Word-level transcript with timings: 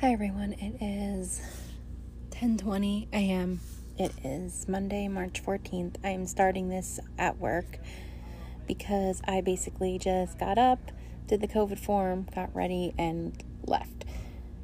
Hi 0.00 0.14
everyone. 0.14 0.54
It 0.54 0.82
is 0.82 1.42
10:20 2.30 3.08
a.m. 3.12 3.60
It 3.98 4.12
is 4.24 4.66
Monday, 4.66 5.08
March 5.08 5.44
14th. 5.44 5.96
I 6.02 6.08
am 6.08 6.26
starting 6.26 6.70
this 6.70 6.98
at 7.18 7.36
work 7.38 7.76
because 8.66 9.20
I 9.28 9.42
basically 9.42 9.98
just 9.98 10.38
got 10.38 10.56
up, 10.56 10.90
did 11.26 11.42
the 11.42 11.48
COVID 11.48 11.78
form, 11.78 12.26
got 12.34 12.48
ready 12.56 12.94
and 12.96 13.44
left. 13.66 14.06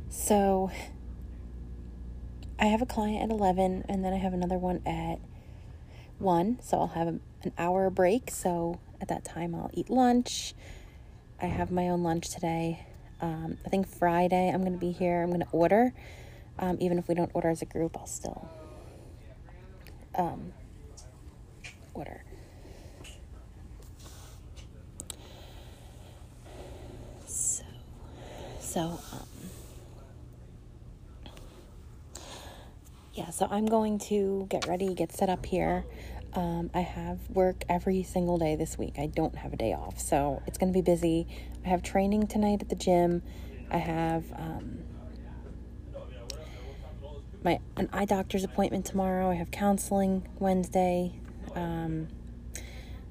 So 0.09 0.71
I 2.59 2.65
have 2.65 2.81
a 2.81 2.87
client 2.87 3.25
at 3.25 3.29
11 3.31 3.85
and 3.91 4.03
then 4.03 4.15
I 4.15 4.17
have 4.17 4.33
another 4.33 4.57
one 4.57 4.81
at 4.87 5.19
1, 6.19 6.61
so 6.63 6.79
I'll 6.81 6.87
have 6.87 7.09
an 7.09 7.21
hour 7.59 7.91
break. 7.91 8.31
So 8.31 8.81
at 9.03 9.09
that 9.09 9.23
time 9.23 9.55
I'll 9.55 9.71
eat 9.75 9.91
lunch. 9.91 10.55
I 11.39 11.45
have 11.45 11.71
my 11.71 11.91
own 11.91 12.03
lunch 12.03 12.31
today. 12.31 12.87
Um, 13.21 13.59
I 13.65 13.69
think 13.69 13.89
Friday 13.89 14.51
I'm 14.53 14.61
going 14.61 14.73
to 14.73 14.79
be 14.79 14.93
here. 14.93 15.23
I'm 15.23 15.29
going 15.31 15.41
to 15.41 15.49
order. 15.53 15.93
Um, 16.59 16.77
even 16.81 16.99
if 16.99 17.09
we 17.09 17.15
don't 17.15 17.31
order 17.35 17.49
as 17.49 17.63
a 17.63 17.67
group, 17.67 17.97
I'll 17.97 18.07
still 18.07 18.49
um, 20.17 20.53
order. 21.95 22.23
So, 27.27 27.65
so, 28.61 28.81
um, 29.13 29.27
yeah, 33.15 33.31
so 33.31 33.47
I'm 33.51 33.67
going 33.67 33.99
to 34.01 34.47
get 34.51 34.67
ready, 34.67 34.95
get 34.95 35.13
set 35.13 35.29
up 35.29 35.47
here. 35.47 35.85
Um, 36.35 36.71
I 36.75 36.81
have 36.81 37.19
work 37.31 37.65
every 37.69 38.03
single 38.03 38.37
day 38.37 38.57
this 38.57 38.77
week. 38.77 38.99
I 38.99 39.07
don't 39.07 39.35
have 39.37 39.55
a 39.55 39.57
day 39.57 39.73
off, 39.73 39.99
so 39.99 40.43
it's 40.47 40.59
going 40.59 40.71
to 40.71 40.77
be 40.77 40.83
busy. 40.83 41.27
I 41.67 41.69
have 41.71 41.83
training 41.83 42.29
tonight 42.29 42.63
at 42.63 42.69
the 42.69 42.77
gym. 42.77 43.23
I 43.73 43.79
have 43.79 44.25
um, 44.37 44.79
my 47.43 47.59
an 47.77 47.89
eye 47.93 48.05
doctor's 48.05 48.45
appointment 48.45 48.87
tomorrow. 48.87 49.31
I 49.31 49.35
have 49.35 49.51
counseling 49.51 50.29
Wednesday. 50.39 51.19
Um, 51.57 52.07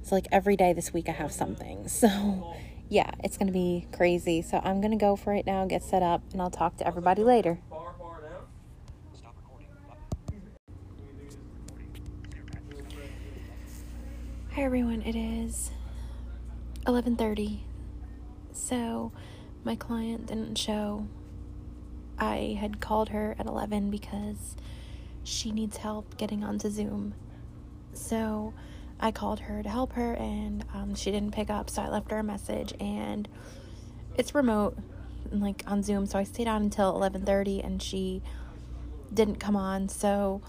so 0.03 0.15
like 0.15 0.27
every 0.31 0.55
day 0.55 0.71
this 0.71 0.93
week, 0.93 1.09
I 1.09 1.11
have 1.11 1.33
something. 1.33 1.87
So 1.89 2.55
yeah, 2.87 3.09
it's 3.23 3.35
to 3.47 3.53
be 3.53 3.87
crazy. 3.91 4.41
So 4.41 4.61
I'm 4.63 4.79
to 4.91 4.97
go 4.97 5.17
for 5.17 5.33
it 5.33 5.45
now, 5.45 5.65
get 5.65 5.83
set 5.83 6.01
up, 6.03 6.21
and 6.31 6.41
I'll 6.41 6.51
talk 6.51 6.77
to 6.77 6.87
everybody 6.87 7.23
later. 7.23 7.59
Hi 14.51 14.61
everyone, 14.61 15.01
it 15.01 15.17
is 15.17 15.71
11:30. 16.87 17.64
So, 18.65 19.11
my 19.63 19.75
client 19.75 20.25
didn't 20.25 20.57
show. 20.57 21.05
I 22.17 22.57
had 22.59 22.81
called 22.81 23.09
her 23.09 23.35
at 23.37 23.45
11 23.45 23.91
because 23.91 24.55
she 25.23 25.51
needs 25.51 25.77
help 25.77 26.17
getting 26.17 26.43
onto 26.43 26.71
Zoom. 26.71 27.13
So, 27.93 28.55
I 28.99 29.11
called 29.11 29.41
her 29.41 29.61
to 29.61 29.69
help 29.69 29.93
her 29.93 30.13
and 30.15 30.65
um, 30.73 30.95
she 30.95 31.11
didn't 31.11 31.31
pick 31.31 31.51
up, 31.51 31.69
so 31.69 31.83
I 31.83 31.89
left 31.89 32.09
her 32.09 32.17
a 32.17 32.23
message 32.23 32.73
and 32.79 33.27
it's 34.17 34.33
remote 34.33 34.75
like 35.31 35.63
on 35.67 35.83
Zoom, 35.83 36.07
so 36.07 36.17
I 36.17 36.23
stayed 36.23 36.47
on 36.47 36.63
until 36.63 36.91
11:30 36.93 37.63
and 37.63 37.83
she 37.83 38.23
didn't 39.13 39.35
come 39.35 39.55
on. 39.55 39.89
So, 39.89 40.41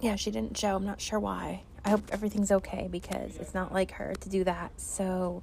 yeah, 0.00 0.14
she 0.14 0.30
didn't 0.30 0.56
show. 0.56 0.76
I'm 0.76 0.86
not 0.86 1.00
sure 1.00 1.18
why. 1.18 1.62
I 1.84 1.90
hope 1.90 2.02
everything's 2.12 2.52
okay 2.52 2.88
because 2.88 3.38
it's 3.38 3.54
not 3.54 3.72
like 3.72 3.90
her 3.92 4.14
to 4.14 4.28
do 4.28 4.44
that. 4.44 4.80
So 4.80 5.42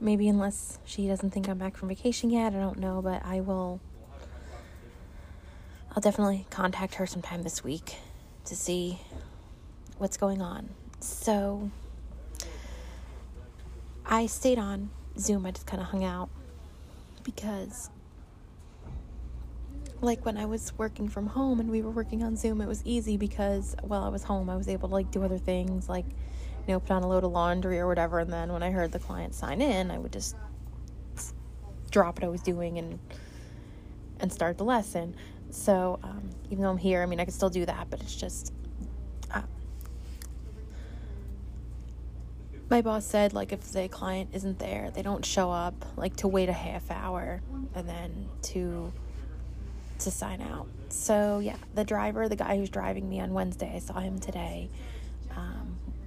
maybe 0.00 0.28
unless 0.28 0.78
she 0.84 1.06
doesn't 1.06 1.30
think 1.30 1.48
I'm 1.48 1.58
back 1.58 1.76
from 1.76 1.88
vacation 1.88 2.30
yet, 2.30 2.54
I 2.54 2.58
don't 2.58 2.78
know, 2.78 3.00
but 3.02 3.24
I 3.24 3.40
will 3.40 3.80
I'll 5.96 6.02
definitely 6.02 6.46
contact 6.50 6.96
her 6.96 7.06
sometime 7.06 7.42
this 7.42 7.64
week 7.64 7.96
to 8.44 8.54
see 8.54 9.00
what's 9.96 10.18
going 10.18 10.42
on. 10.42 10.68
So 11.00 11.70
I 14.04 14.26
stayed 14.26 14.58
on 14.58 14.90
Zoom. 15.18 15.46
I 15.46 15.52
just 15.52 15.66
kind 15.66 15.82
of 15.82 15.88
hung 15.88 16.04
out 16.04 16.28
because 17.22 17.88
like 20.02 20.24
when 20.26 20.36
I 20.36 20.44
was 20.44 20.72
working 20.76 21.08
from 21.08 21.28
home 21.28 21.60
and 21.60 21.70
we 21.70 21.80
were 21.80 21.90
working 21.90 22.22
on 22.22 22.36
Zoom, 22.36 22.60
it 22.60 22.66
was 22.66 22.82
easy 22.84 23.16
because 23.16 23.74
while 23.82 24.04
I 24.04 24.08
was 24.08 24.22
home, 24.22 24.50
I 24.50 24.56
was 24.56 24.68
able 24.68 24.88
to 24.88 24.94
like 24.94 25.10
do 25.10 25.22
other 25.22 25.38
things, 25.38 25.88
like 25.88 26.04
you 26.66 26.74
know, 26.74 26.80
put 26.80 26.92
on 26.92 27.02
a 27.02 27.08
load 27.08 27.24
of 27.24 27.32
laundry 27.32 27.78
or 27.78 27.86
whatever. 27.86 28.18
And 28.18 28.32
then 28.32 28.52
when 28.52 28.62
I 28.62 28.70
heard 28.70 28.92
the 28.92 28.98
client 28.98 29.34
sign 29.34 29.60
in, 29.60 29.90
I 29.90 29.98
would 29.98 30.12
just 30.12 30.36
drop 31.90 32.16
what 32.16 32.24
I 32.24 32.28
was 32.28 32.42
doing 32.42 32.78
and 32.78 32.98
and 34.20 34.32
start 34.32 34.58
the 34.58 34.64
lesson. 34.64 35.14
So 35.50 35.98
um, 36.02 36.30
even 36.50 36.62
though 36.62 36.70
I'm 36.70 36.78
here, 36.78 37.02
I 37.02 37.06
mean, 37.06 37.20
I 37.20 37.24
can 37.24 37.32
still 37.32 37.50
do 37.50 37.66
that, 37.66 37.88
but 37.90 38.00
it's 38.00 38.16
just. 38.16 38.52
Uh, 39.30 39.42
my 42.68 42.82
boss 42.82 43.06
said 43.06 43.32
like 43.32 43.52
if 43.52 43.60
the 43.72 43.88
client 43.88 44.30
isn't 44.32 44.58
there 44.58 44.90
they 44.90 45.02
don't 45.02 45.24
show 45.24 45.52
up 45.52 45.84
like 45.96 46.16
to 46.16 46.26
wait 46.26 46.48
a 46.48 46.52
half 46.52 46.90
hour 46.90 47.40
and 47.76 47.88
then 47.88 48.28
to 48.42 48.92
to 50.00 50.10
sign 50.10 50.40
out. 50.40 50.66
So, 50.88 51.40
yeah, 51.40 51.56
the 51.74 51.84
driver, 51.84 52.28
the 52.28 52.36
guy 52.36 52.56
who's 52.56 52.70
driving 52.70 53.08
me 53.08 53.20
on 53.20 53.32
Wednesday, 53.32 53.72
I 53.74 53.78
saw 53.78 54.00
him 54.00 54.18
today. 54.18 54.70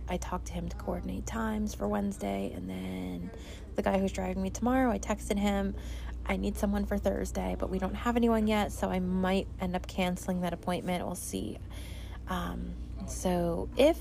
I 0.09 0.18
talked 0.18 0.47
to 0.47 0.53
him 0.53 0.68
to 0.70 0.75
coordinate 0.78 1.25
times 1.25 1.74
for 1.74 1.88
Wednesday. 1.88 2.52
And 2.56 2.70
then 2.70 3.31
the 3.75 3.81
guy 3.81 3.97
who's 4.00 4.12
driving 4.12 4.42
me 4.42 4.50
tomorrow, 4.50 4.92
I 4.92 5.00
texted 5.00 5.38
him. 5.38 5.75
I 6.25 6.38
need 6.38 6.58
someone 6.58 6.86
for 6.86 6.97
Thursday, 6.97 7.56
but 7.58 7.70
we 7.70 7.80
don't 7.80 7.96
have 7.96 8.16
anyone 8.16 8.47
yet. 8.47 8.72
So 8.72 8.90
I 8.90 9.00
might 9.00 9.47
end 9.59 9.75
up 9.75 9.88
canceling 9.88 10.42
that 10.42 10.53
appointment. 10.53 11.06
We'll 11.06 11.16
see. 11.16 11.58
Um, 12.28 12.74
so 13.08 13.70
if 13.78 14.00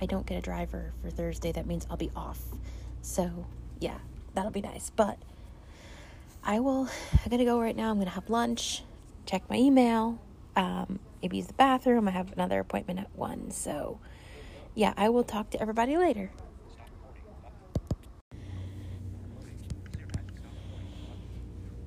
I 0.00 0.06
don't 0.06 0.26
get 0.26 0.38
a 0.38 0.42
driver 0.42 0.92
for 1.02 1.10
Thursday, 1.10 1.52
that 1.52 1.66
means 1.66 1.86
I'll 1.90 1.96
be 1.96 2.10
off. 2.14 2.40
So, 3.02 3.46
yeah, 3.80 3.98
that'll 4.34 4.50
be 4.50 4.60
nice. 4.60 4.90
But 4.90 5.18
I 6.44 6.60
will, 6.60 6.88
I 7.24 7.28
gotta 7.28 7.44
go 7.44 7.60
right 7.60 7.74
now. 7.74 7.90
I'm 7.90 7.98
gonna 7.98 8.10
have 8.10 8.30
lunch 8.30 8.82
check 9.26 9.42
my 9.50 9.56
email, 9.56 10.18
um, 10.54 11.00
maybe 11.20 11.36
use 11.36 11.48
the 11.48 11.54
bathroom. 11.54 12.08
I 12.08 12.12
have 12.12 12.32
another 12.32 12.60
appointment 12.60 13.00
at 13.00 13.10
1. 13.14 13.50
So, 13.50 13.98
yeah, 14.76 14.92
I 14.96 15.08
will 15.08 15.24
talk 15.24 15.50
to 15.50 15.60
everybody 15.60 15.96
later. 15.96 16.30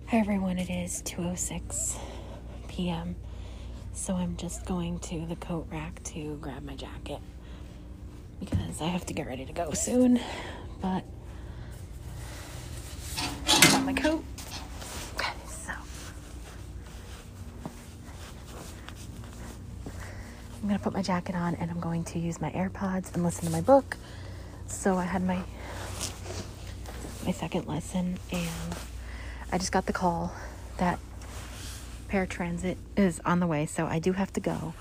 Hi 0.07 0.17
everyone, 0.17 0.57
it 0.57 0.71
is 0.71 1.03
2:06 1.03 1.99
p.m. 2.67 3.15
So 3.93 4.15
I'm 4.15 4.35
just 4.37 4.65
going 4.65 4.97
to 5.01 5.23
the 5.27 5.35
coat 5.35 5.67
rack 5.71 6.01
to 6.05 6.37
grab 6.41 6.63
my 6.63 6.75
jacket 6.75 7.19
because 8.39 8.81
I 8.81 8.85
have 8.85 9.05
to 9.05 9.13
get 9.13 9.27
ready 9.27 9.45
to 9.45 9.53
go 9.53 9.71
soon. 9.73 10.19
But 10.81 11.03
I 13.45 13.69
got 13.71 13.85
my 13.85 13.93
coat. 13.93 14.25
I'm 20.61 20.67
gonna 20.67 20.79
put 20.79 20.93
my 20.93 20.98
jacket 21.09 21.33
on 21.33 21.55
and 21.55 21.71
I'm 21.71 21.79
going 21.79 22.03
to 22.03 22.19
use 22.19 22.39
my 22.39 22.51
AirPods 22.51 23.15
and 23.15 23.23
listen 23.23 23.45
to 23.45 23.51
my 23.51 23.61
book. 23.61 23.97
So 24.67 24.95
I 24.95 25.05
had 25.05 25.23
my 25.23 25.41
my 27.25 27.31
second 27.31 27.65
lesson 27.65 28.19
and 28.31 28.75
I 29.51 29.57
just 29.57 29.71
got 29.71 29.87
the 29.87 29.91
call 29.91 30.31
that 30.77 30.99
paratransit 32.09 32.77
is 32.95 33.19
on 33.25 33.39
the 33.39 33.47
way, 33.47 33.65
so 33.65 33.87
I 33.87 33.97
do 33.97 34.11
have 34.11 34.31
to 34.33 34.39
go. 34.39 34.75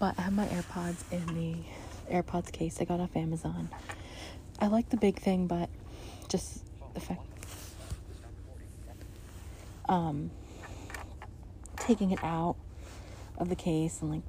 But 0.00 0.18
I 0.18 0.22
have 0.22 0.32
my 0.32 0.46
AirPods 0.46 1.04
in 1.12 1.24
the 1.36 2.12
AirPods 2.12 2.50
case 2.50 2.80
I 2.80 2.84
got 2.84 2.98
off 2.98 3.14
Amazon. 3.14 3.68
I 4.58 4.66
like 4.66 4.88
the 4.88 4.96
big 4.96 5.20
thing, 5.20 5.46
but 5.46 5.68
just 6.26 6.58
the 6.94 7.00
fact 7.00 7.22
um 9.88 10.32
taking 11.76 12.10
it 12.10 12.18
out 12.24 12.56
of 13.38 13.48
the 13.48 13.54
case 13.54 14.02
and 14.02 14.10
like 14.10 14.22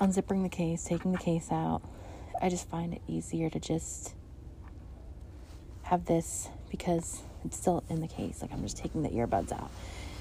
unzipping 0.00 0.42
the 0.42 0.48
case, 0.48 0.84
taking 0.84 1.12
the 1.12 1.18
case 1.18 1.50
out. 1.50 1.82
I 2.40 2.48
just 2.48 2.68
find 2.68 2.92
it 2.92 3.02
easier 3.08 3.48
to 3.50 3.60
just 3.60 4.14
have 5.84 6.06
this 6.06 6.48
because 6.70 7.22
it's 7.44 7.56
still 7.56 7.84
in 7.88 8.00
the 8.00 8.08
case. 8.08 8.42
Like 8.42 8.52
I'm 8.52 8.62
just 8.62 8.76
taking 8.76 9.02
the 9.02 9.10
earbuds 9.10 9.52
out. 9.52 9.70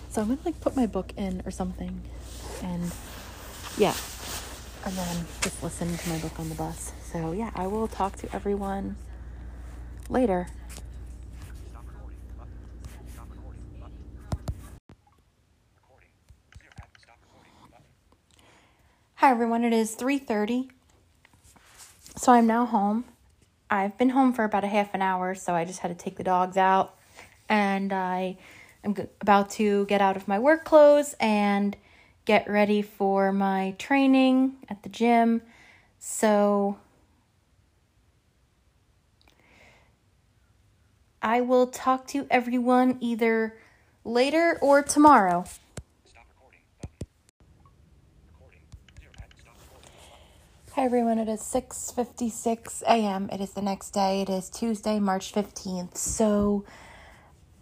So 0.10 0.22
I'm 0.22 0.28
gonna 0.28 0.40
like 0.46 0.60
put 0.62 0.75
my 0.75 0.86
book 0.86 1.14
in 1.18 1.42
or 1.46 1.52
something 1.52 2.02
and 2.62 2.92
yeah. 3.78 3.96
And 4.86 4.96
then 4.96 5.25
just 5.42 5.64
listen 5.64 5.98
to 5.98 6.10
my 6.10 6.18
book 6.19 6.40
on 6.40 6.50
the 6.50 6.56
bus. 6.56 6.92
So 7.12 7.31
yeah, 7.31 7.52
I 7.56 7.68
will 7.68 7.88
talk 7.88 8.18
to 8.18 8.36
everyone 8.36 8.96
later. 10.10 10.48
Hi 19.24 19.31
everyone, 19.31 19.64
it 19.64 19.72
is 19.72 19.96
3:30. 19.96 20.70
So 22.18 22.34
I'm 22.34 22.46
now 22.46 22.66
home. 22.66 23.06
I've 23.70 23.98
been 23.98 24.10
home 24.10 24.34
for 24.34 24.44
about 24.44 24.66
a 24.66 24.68
half 24.68 24.94
an 24.94 25.02
hour, 25.02 25.34
so 25.34 25.56
I 25.56 25.64
just 25.64 25.80
had 25.80 25.88
to 25.88 25.96
take 25.96 26.18
the 26.18 26.25
dogs 26.25 26.58
out 26.58 26.98
and 27.48 27.94
I 27.94 28.36
I'm 28.84 28.94
about 29.22 29.50
to 29.52 29.86
get 29.86 30.02
out 30.02 30.18
of 30.18 30.28
my 30.28 30.40
work 30.40 30.66
clothes 30.66 31.16
and 31.22 31.78
get 32.25 32.50
ready 32.50 32.81
for 32.81 33.31
my 33.31 33.75
training 33.78 34.58
at 34.68 34.84
the 34.84 34.90
gym. 34.90 35.42
So 36.00 36.80
I 41.22 41.40
will 41.40 41.68
talk 41.68 42.08
to 42.08 42.28
everyone 42.30 42.98
either 43.00 43.58
later 44.04 44.60
or 44.62 44.84
tomorrow. 44.84 45.46
Hi 50.75 50.86
everyone, 50.86 51.20
it 51.20 51.30
is 51.30 51.40
6:56 51.42 52.81
a.m. 52.88 53.30
It 53.31 53.40
is 53.40 53.52
the 53.52 53.62
next 53.62 53.92
day. 53.92 54.24
It 54.24 54.30
is 54.30 54.50
Tuesday, 54.50 54.98
March 55.00 55.31
15th. 55.31 55.96
So 55.96 56.66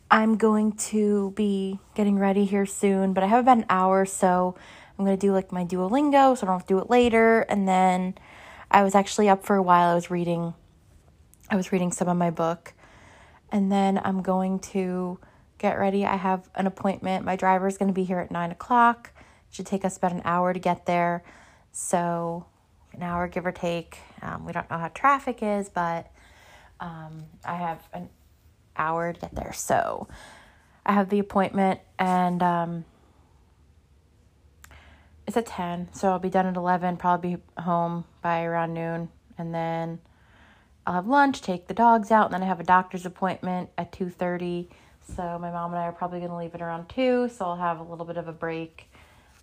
I'm 0.09 0.37
going 0.37 0.71
to 0.93 1.31
be 1.31 1.81
getting 1.93 2.17
ready 2.17 2.45
here 2.45 2.65
soon, 2.65 3.11
but 3.11 3.21
I 3.21 3.27
have 3.27 3.41
about 3.41 3.57
an 3.57 3.65
hour, 3.69 4.05
so 4.05 4.55
I'm 4.97 5.03
going 5.03 5.17
to 5.17 5.27
do 5.27 5.33
like 5.33 5.51
my 5.51 5.65
Duolingo 5.65 6.37
so 6.37 6.43
I 6.43 6.47
don't 6.47 6.59
have 6.59 6.67
to 6.67 6.73
do 6.73 6.79
it 6.79 6.89
later. 6.89 7.41
And 7.49 7.67
then 7.67 8.15
I 8.71 8.81
was 8.81 8.95
actually 8.95 9.27
up 9.27 9.43
for 9.43 9.57
a 9.57 9.61
while. 9.61 9.89
I 9.89 9.95
was 9.95 10.09
reading 10.09 10.53
I 11.49 11.57
was 11.57 11.73
reading 11.73 11.91
some 11.91 12.07
of 12.07 12.15
my 12.15 12.29
book. 12.29 12.73
And 13.51 13.69
then 13.69 13.99
I'm 14.05 14.21
going 14.21 14.59
to 14.71 15.19
get 15.57 15.77
ready. 15.77 16.05
I 16.05 16.15
have 16.15 16.49
an 16.55 16.65
appointment. 16.65 17.25
My 17.25 17.35
driver 17.35 17.67
is 17.67 17.77
going 17.77 17.89
to 17.89 17.93
be 17.93 18.05
here 18.05 18.19
at 18.19 18.31
nine 18.31 18.51
o'clock. 18.51 19.11
It 19.49 19.55
should 19.55 19.65
take 19.65 19.83
us 19.83 19.97
about 19.97 20.13
an 20.13 20.21
hour 20.23 20.53
to 20.53 20.59
get 20.59 20.85
there. 20.85 21.25
So 21.73 22.45
an 22.93 23.03
hour, 23.03 23.27
give 23.27 23.45
or 23.45 23.51
take. 23.51 23.97
Um, 24.21 24.45
we 24.45 24.51
don't 24.51 24.69
know 24.69 24.77
how 24.77 24.89
traffic 24.89 25.39
is, 25.41 25.69
but 25.69 26.11
um, 26.79 27.25
I 27.45 27.55
have 27.55 27.79
an 27.93 28.09
hour 28.75 29.13
to 29.13 29.19
get 29.19 29.33
there. 29.33 29.53
So 29.53 30.07
I 30.85 30.93
have 30.93 31.09
the 31.09 31.19
appointment 31.19 31.79
and 31.99 32.41
um, 32.41 32.85
it's 35.27 35.37
at 35.37 35.45
10. 35.45 35.89
So 35.93 36.09
I'll 36.09 36.19
be 36.19 36.29
done 36.29 36.45
at 36.45 36.55
11, 36.55 36.97
probably 36.97 37.35
be 37.35 37.61
home 37.61 38.05
by 38.21 38.43
around 38.43 38.73
noon. 38.73 39.09
And 39.37 39.53
then 39.53 39.99
I'll 40.85 40.95
have 40.95 41.07
lunch, 41.07 41.41
take 41.41 41.67
the 41.67 41.73
dogs 41.73 42.11
out, 42.11 42.25
and 42.25 42.33
then 42.33 42.43
I 42.43 42.47
have 42.47 42.59
a 42.59 42.65
doctor's 42.65 43.05
appointment 43.05 43.69
at 43.77 43.91
2.30. 43.91 44.67
So 45.15 45.37
my 45.39 45.51
mom 45.51 45.71
and 45.71 45.79
I 45.79 45.85
are 45.85 45.91
probably 45.91 46.19
going 46.19 46.31
to 46.31 46.37
leave 46.37 46.53
it 46.53 46.61
around 46.61 46.89
2, 46.89 47.29
so 47.29 47.45
I'll 47.45 47.55
have 47.55 47.79
a 47.79 47.83
little 47.83 48.05
bit 48.05 48.17
of 48.17 48.27
a 48.27 48.33
break 48.33 48.90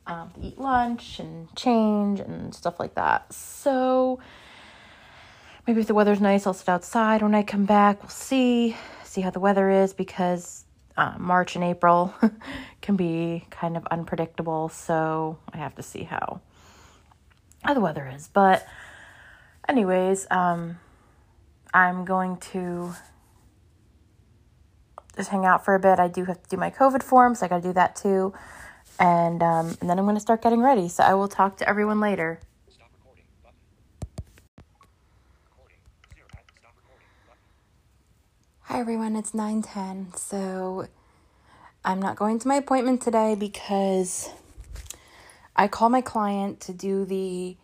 um, 0.08 0.32
eat 0.42 0.58
lunch 0.58 1.20
and 1.20 1.54
change 1.54 2.18
and 2.18 2.54
stuff 2.54 2.80
like 2.80 2.94
that. 2.94 3.32
So 3.32 4.18
maybe 5.66 5.82
if 5.82 5.86
the 5.86 5.94
weather's 5.94 6.20
nice, 6.20 6.46
I'll 6.46 6.54
sit 6.54 6.68
outside 6.68 7.22
when 7.22 7.34
I 7.34 7.42
come 7.42 7.66
back. 7.66 8.02
We'll 8.02 8.08
see, 8.08 8.74
see 9.04 9.20
how 9.20 9.30
the 9.30 9.38
weather 9.38 9.70
is 9.70 9.92
because 9.92 10.64
uh, 10.96 11.14
March 11.18 11.54
and 11.54 11.62
April 11.62 12.14
can 12.80 12.96
be 12.96 13.46
kind 13.50 13.76
of 13.76 13.86
unpredictable. 13.90 14.70
So 14.70 15.38
I 15.52 15.58
have 15.58 15.74
to 15.76 15.82
see 15.82 16.02
how 16.04 16.40
how 17.62 17.74
the 17.74 17.80
weather 17.80 18.10
is. 18.14 18.28
But 18.28 18.66
anyways, 19.68 20.26
um, 20.30 20.78
I'm 21.74 22.06
going 22.06 22.38
to 22.52 22.94
just 25.16 25.28
hang 25.28 25.44
out 25.44 25.64
for 25.64 25.74
a 25.74 25.80
bit. 25.80 25.98
I 25.98 26.08
do 26.08 26.24
have 26.24 26.42
to 26.42 26.48
do 26.48 26.56
my 26.56 26.70
COVID 26.70 27.02
forms. 27.02 27.40
So 27.40 27.46
I 27.46 27.48
got 27.48 27.62
to 27.62 27.68
do 27.68 27.72
that 27.74 27.94
too 27.94 28.32
and 28.98 29.42
um, 29.42 29.76
and 29.80 29.88
then 29.88 29.98
I'm 29.98 30.04
going 30.04 30.16
to 30.16 30.20
start 30.20 30.42
getting 30.42 30.62
ready. 30.62 30.88
So 30.88 31.02
I 31.04 31.14
will 31.14 31.28
talk 31.28 31.56
to 31.58 31.68
everyone 31.68 32.00
later. 32.00 32.40
Hi 38.62 38.80
everyone, 38.80 39.16
it's 39.16 39.32
9:10. 39.32 40.16
So 40.16 40.88
I'm 41.84 42.00
not 42.00 42.16
going 42.16 42.38
to 42.40 42.48
my 42.48 42.56
appointment 42.56 43.00
today 43.00 43.34
because 43.34 44.30
I 45.56 45.68
call 45.68 45.88
my 45.88 46.00
client 46.00 46.60
to 46.60 46.72
do 46.72 47.04
the 47.04 47.56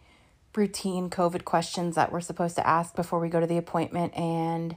routine 0.57 1.11
COVID 1.11 1.45
questions 1.45 1.97
that 1.97 2.13
we're 2.13 2.21
supposed 2.21 2.57
to 2.57 2.67
ask 2.67 2.95
before 2.95 3.21
we 3.21 3.29
go 3.29 3.41
to 3.41 3.47
the 3.47 3.59
appointment 3.59 4.17
and 4.17 4.77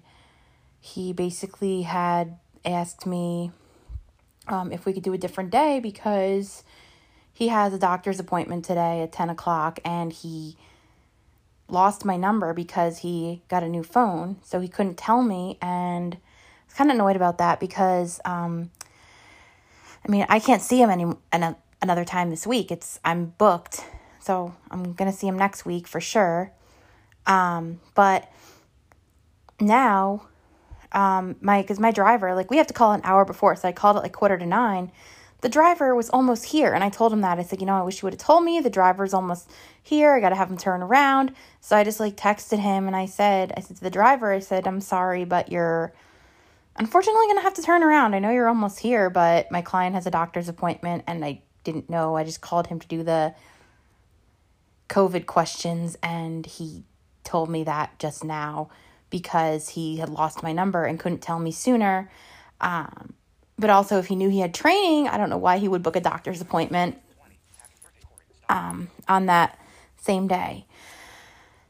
he 0.80 1.14
basically 1.14 1.84
had 1.84 2.38
asked 2.66 3.06
me 3.06 3.52
um, 4.48 4.72
if 4.72 4.86
we 4.86 4.94
could 4.94 5.04
do 5.04 5.14
a 5.14 5.18
different 5.18 5.50
day 5.50 5.80
because 5.80 6.64
he 7.34 7.50
has 7.50 7.74
a 7.74 7.80
doctor's 7.80 8.20
appointment 8.20 8.66
today 8.66 9.02
at 9.02 9.12
10 9.12 9.30
o'clock 9.30 9.80
and 9.86 10.12
he 10.12 10.58
lost 11.70 12.06
my 12.06 12.18
number 12.18 12.54
because 12.54 13.00
he 13.00 13.42
got 13.50 13.64
a 13.64 13.70
new 13.70 13.84
phone. 13.84 14.38
So 14.44 14.60
he 14.60 14.68
couldn't 14.68 14.98
tell 14.98 15.22
me. 15.22 15.58
And 15.62 16.16
I 16.16 16.20
was 16.66 16.74
kind 16.74 16.90
of 16.90 16.96
annoyed 16.96 17.16
about 17.16 17.38
that 17.40 17.60
because, 17.60 18.20
um, 18.26 18.72
I 20.06 20.12
mean, 20.12 20.26
I 20.30 20.40
can't 20.40 20.62
see 20.62 20.82
him 20.82 20.90
any 20.90 21.06
an, 21.32 21.56
another 21.82 22.06
time 22.06 22.30
this 22.30 22.48
week. 22.48 22.72
It's 22.72 23.00
I'm 23.04 23.34
booked, 23.38 23.84
so 24.20 24.56
I'm 24.72 24.94
gonna 24.94 25.12
see 25.12 25.28
him 25.28 25.38
next 25.38 25.66
week 25.66 25.88
for 25.88 26.00
sure. 26.00 26.52
Um, 27.26 27.82
but 27.94 28.32
now 29.60 30.28
um, 30.92 31.36
my 31.42 31.62
because 31.62 31.80
my 31.80 31.92
driver 31.92 32.34
like 32.36 32.50
we 32.50 32.58
have 32.58 32.68
to 32.68 32.74
call 32.74 32.94
an 32.94 33.02
hour 33.04 33.26
before, 33.26 33.56
so 33.56 33.68
I 33.68 33.72
called 33.72 33.98
it 33.98 34.04
like 34.04 34.14
quarter 34.14 34.38
to 34.38 34.46
nine. 34.46 34.92
The 35.42 35.50
driver 35.50 35.94
was 35.94 36.10
almost 36.10 36.46
here, 36.46 36.74
and 36.74 36.84
I 36.84 36.90
told 36.90 37.14
him 37.14 37.22
that 37.22 37.38
I 37.38 37.44
said, 37.44 37.60
you 37.60 37.68
know, 37.68 37.76
I 37.76 37.84
wish 37.84 38.02
you 38.02 38.08
would 38.08 38.14
have 38.14 38.20
told 38.22 38.44
me. 38.44 38.60
The 38.60 38.72
driver's 38.72 39.14
almost 39.14 39.50
here. 39.84 40.14
I 40.14 40.20
got 40.20 40.30
to 40.30 40.36
have 40.36 40.50
him 40.50 40.58
turn 40.58 40.82
around. 40.82 41.32
So 41.62 41.78
I 41.78 41.84
just 41.84 42.00
like 42.00 42.16
texted 42.18 42.60
him, 42.60 42.88
and 42.88 42.96
I 42.96 43.06
said, 43.06 43.54
I 43.56 43.62
said 43.62 43.78
to 43.78 43.84
the 43.84 43.92
driver, 43.92 44.32
I 44.34 44.40
said, 44.40 44.68
I'm 44.68 44.82
sorry, 44.82 45.26
but 45.26 45.52
you're 45.52 45.94
unfortunately 46.76 47.28
gonna 47.28 47.42
have 47.42 47.54
to 47.56 47.62
turn 47.62 47.84
around. 47.84 48.14
I 48.14 48.20
know 48.20 48.32
you're 48.32 48.48
almost 48.48 48.80
here, 48.80 49.10
but 49.10 49.52
my 49.52 49.62
client 49.62 49.96
has 49.96 50.06
a 50.08 50.12
doctor's 50.12 50.50
appointment, 50.50 51.04
and 51.08 51.24
I 51.24 51.42
didn't 51.64 51.90
know. 51.90 52.16
I 52.16 52.24
just 52.24 52.42
called 52.42 52.68
him 52.68 52.80
to 52.80 52.88
do 52.88 53.04
the 53.04 53.36
COVID 54.90 55.26
questions, 55.26 55.98
and 56.02 56.46
he 56.46 56.84
told 57.24 57.50
me 57.50 57.64
that 57.66 58.00
just 58.00 58.24
now 58.24 58.70
because 59.10 59.70
he 59.70 59.98
had 59.98 60.10
lost 60.10 60.44
my 60.44 60.52
number 60.52 60.84
and 60.86 61.00
couldn't 61.00 61.22
tell 61.22 61.40
me 61.40 61.52
sooner. 61.52 62.10
Um, 62.60 63.14
but 63.60 63.70
also, 63.70 63.98
if 64.00 64.08
he 64.08 64.16
knew 64.16 64.30
he 64.30 64.40
had 64.40 64.54
training, 64.54 65.08
I 65.08 65.18
don't 65.18 65.30
know 65.30 65.38
why 65.38 65.58
he 65.58 65.68
would 65.68 65.84
book 65.84 65.96
a 65.96 66.02
doctor's 66.02 66.42
appointment 66.42 66.98
um, 68.50 68.90
on 69.08 69.26
that 69.28 69.58
same 70.00 70.28
day. 70.28 70.66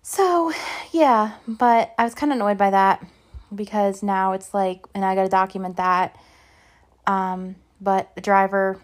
So, 0.01 0.53
yeah, 0.91 1.33
but 1.47 1.93
I 1.97 2.03
was 2.03 2.15
kind 2.15 2.31
of 2.31 2.37
annoyed 2.37 2.57
by 2.57 2.71
that 2.71 3.05
because 3.53 4.03
now 4.03 4.33
it's 4.33 4.53
like, 4.53 4.85
and 4.93 5.03
I 5.03 5.15
got 5.15 5.23
to 5.23 5.29
document 5.29 5.77
that. 5.77 6.17
Um, 7.05 7.55
but 7.79 8.13
the 8.15 8.21
driver, 8.21 8.79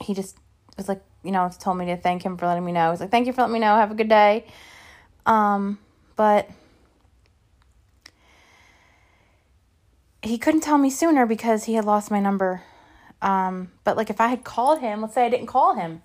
he 0.00 0.14
just 0.14 0.36
was 0.76 0.88
like, 0.88 1.02
you 1.22 1.30
know, 1.30 1.50
told 1.58 1.76
me 1.78 1.86
to 1.86 1.96
thank 1.96 2.22
him 2.22 2.36
for 2.36 2.46
letting 2.46 2.64
me 2.64 2.72
know. 2.72 2.86
He 2.86 2.90
was 2.90 3.00
like, 3.00 3.10
thank 3.10 3.26
you 3.26 3.32
for 3.32 3.42
letting 3.42 3.54
me 3.54 3.60
know. 3.60 3.76
Have 3.76 3.90
a 3.90 3.94
good 3.94 4.08
day. 4.08 4.46
Um, 5.26 5.78
but 6.16 6.48
he 10.22 10.38
couldn't 10.38 10.62
tell 10.62 10.78
me 10.78 10.90
sooner 10.90 11.26
because 11.26 11.64
he 11.64 11.74
had 11.74 11.84
lost 11.84 12.10
my 12.10 12.20
number. 12.20 12.62
Um, 13.22 13.72
but 13.84 13.96
like 13.96 14.10
if 14.10 14.20
I 14.20 14.28
had 14.28 14.44
called 14.44 14.80
him, 14.80 15.02
let's 15.02 15.14
say 15.14 15.26
I 15.26 15.28
didn't 15.28 15.46
call 15.46 15.74
him, 15.74 16.02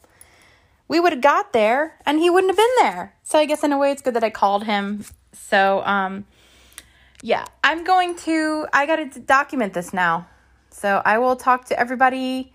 we 0.87 0.99
would 0.99 1.13
have 1.13 1.21
got 1.21 1.53
there 1.53 1.97
and 2.05 2.19
he 2.19 2.29
wouldn't 2.29 2.51
have 2.51 2.57
been 2.57 2.75
there. 2.79 3.15
So 3.23 3.39
I 3.39 3.45
guess 3.45 3.63
in 3.63 3.71
a 3.71 3.77
way 3.77 3.91
it's 3.91 4.01
good 4.01 4.15
that 4.15 4.23
I 4.23 4.29
called 4.29 4.65
him. 4.65 5.05
So 5.31 5.83
um 5.85 6.25
yeah, 7.21 7.45
I'm 7.63 7.83
going 7.83 8.15
to 8.17 8.67
I 8.73 8.85
got 8.85 8.97
to 8.97 9.19
document 9.19 9.73
this 9.73 9.93
now. 9.93 10.27
So 10.69 11.01
I 11.05 11.19
will 11.19 11.35
talk 11.35 11.65
to 11.65 11.79
everybody 11.79 12.53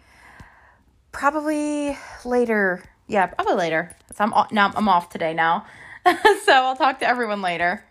probably 1.12 1.96
later. 2.24 2.82
Yeah, 3.06 3.26
probably 3.26 3.54
later. 3.54 3.96
So 4.14 4.24
I'm 4.24 4.46
now 4.52 4.72
I'm 4.74 4.88
off 4.88 5.08
today 5.08 5.34
now. 5.34 5.66
so 6.06 6.52
I'll 6.52 6.76
talk 6.76 7.00
to 7.00 7.08
everyone 7.08 7.42
later. 7.42 7.84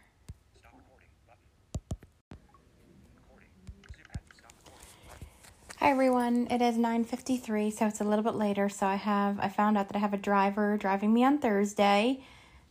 Hi 5.79 5.91
everyone. 5.91 6.47
It 6.49 6.59
is 6.59 6.75
9:53, 6.75 7.69
so 7.69 7.85
it's 7.85 8.01
a 8.01 8.03
little 8.03 8.23
bit 8.23 8.33
later. 8.33 8.67
So 8.67 8.87
I 8.87 8.95
have 8.95 9.39
I 9.39 9.47
found 9.47 9.77
out 9.77 9.89
that 9.89 9.95
I 9.95 9.99
have 9.99 10.11
a 10.11 10.17
driver 10.17 10.75
driving 10.75 11.13
me 11.13 11.23
on 11.23 11.37
Thursday 11.37 12.23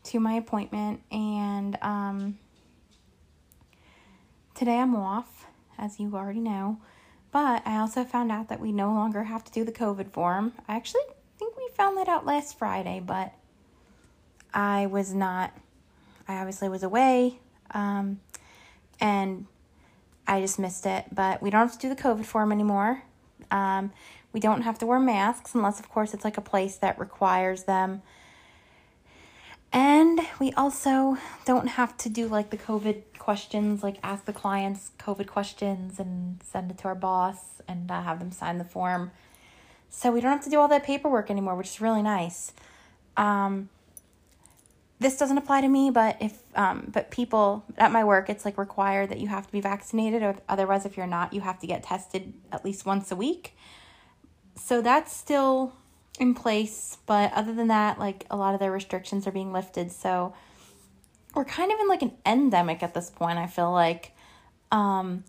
to 0.02 0.18
my 0.18 0.32
appointment 0.32 1.02
and 1.12 1.78
um 1.82 2.36
today 4.56 4.80
I'm 4.80 4.96
off, 4.96 5.46
as 5.78 6.00
you 6.00 6.16
already 6.16 6.40
know. 6.40 6.78
But 7.30 7.62
I 7.64 7.76
also 7.76 8.02
found 8.02 8.32
out 8.32 8.48
that 8.48 8.58
we 8.58 8.72
no 8.72 8.92
longer 8.92 9.22
have 9.22 9.44
to 9.44 9.52
do 9.52 9.62
the 9.62 9.70
COVID 9.70 10.10
form. 10.10 10.54
I 10.66 10.74
actually 10.74 11.06
think 11.38 11.56
we 11.56 11.68
found 11.76 11.96
that 11.98 12.08
out 12.08 12.26
last 12.26 12.58
Friday, 12.58 12.98
but 12.98 13.32
I 14.52 14.86
was 14.86 15.14
not 15.14 15.52
I 16.26 16.38
obviously 16.38 16.68
was 16.68 16.82
away. 16.82 17.38
Um 17.70 18.18
and 18.98 19.46
I 20.26 20.40
just 20.40 20.58
missed 20.58 20.86
it. 20.86 21.06
But 21.12 21.42
we 21.42 21.50
don't 21.50 21.68
have 21.68 21.72
to 21.72 21.78
do 21.78 21.88
the 21.88 22.00
COVID 22.00 22.24
form 22.24 22.52
anymore. 22.52 23.02
Um, 23.50 23.92
we 24.32 24.40
don't 24.40 24.62
have 24.62 24.78
to 24.80 24.86
wear 24.86 24.98
masks 24.98 25.54
unless, 25.54 25.80
of 25.80 25.88
course, 25.88 26.12
it's 26.12 26.24
like 26.24 26.36
a 26.36 26.42
place 26.42 26.76
that 26.76 26.98
requires 26.98 27.64
them. 27.64 28.02
And 29.72 30.20
we 30.40 30.52
also 30.52 31.18
don't 31.44 31.68
have 31.68 31.96
to 31.98 32.08
do 32.08 32.28
like 32.28 32.50
the 32.50 32.56
COVID 32.56 33.02
questions, 33.18 33.82
like 33.82 33.96
ask 34.02 34.24
the 34.24 34.32
clients 34.32 34.92
COVID 34.98 35.26
questions 35.26 35.98
and 35.98 36.40
send 36.42 36.70
it 36.70 36.78
to 36.78 36.84
our 36.88 36.94
boss 36.94 37.60
and 37.68 37.90
uh, 37.90 38.02
have 38.02 38.18
them 38.18 38.30
sign 38.30 38.58
the 38.58 38.64
form. 38.64 39.10
So 39.90 40.12
we 40.12 40.20
don't 40.20 40.32
have 40.32 40.44
to 40.44 40.50
do 40.50 40.58
all 40.58 40.68
that 40.68 40.84
paperwork 40.84 41.30
anymore, 41.30 41.56
which 41.56 41.68
is 41.68 41.80
really 41.80 42.02
nice. 42.02 42.52
Um, 43.16 43.68
this 44.98 45.18
doesn't 45.18 45.36
apply 45.36 45.60
to 45.60 45.68
me, 45.68 45.90
but 45.90 46.16
if 46.20 46.38
um, 46.54 46.88
but 46.92 47.10
people 47.10 47.64
at 47.76 47.92
my 47.92 48.02
work, 48.02 48.30
it's 48.30 48.44
like 48.44 48.56
required 48.56 49.10
that 49.10 49.20
you 49.20 49.28
have 49.28 49.46
to 49.46 49.52
be 49.52 49.60
vaccinated, 49.60 50.22
or 50.22 50.36
otherwise, 50.48 50.86
if 50.86 50.96
you're 50.96 51.06
not, 51.06 51.32
you 51.34 51.42
have 51.42 51.58
to 51.60 51.66
get 51.66 51.82
tested 51.82 52.32
at 52.50 52.64
least 52.64 52.86
once 52.86 53.12
a 53.12 53.16
week. 53.16 53.56
So 54.54 54.80
that's 54.80 55.14
still 55.14 55.74
in 56.18 56.34
place, 56.34 56.96
but 57.04 57.30
other 57.34 57.52
than 57.52 57.68
that, 57.68 57.98
like 57.98 58.24
a 58.30 58.36
lot 58.36 58.54
of 58.54 58.60
their 58.60 58.72
restrictions 58.72 59.26
are 59.26 59.32
being 59.32 59.52
lifted. 59.52 59.92
So 59.92 60.34
we're 61.34 61.44
kind 61.44 61.70
of 61.70 61.78
in 61.78 61.88
like 61.88 62.00
an 62.00 62.12
endemic 62.24 62.82
at 62.82 62.94
this 62.94 63.10
point. 63.10 63.38
I 63.38 63.46
feel 63.46 63.70
like, 63.70 64.12
um, 64.72 65.24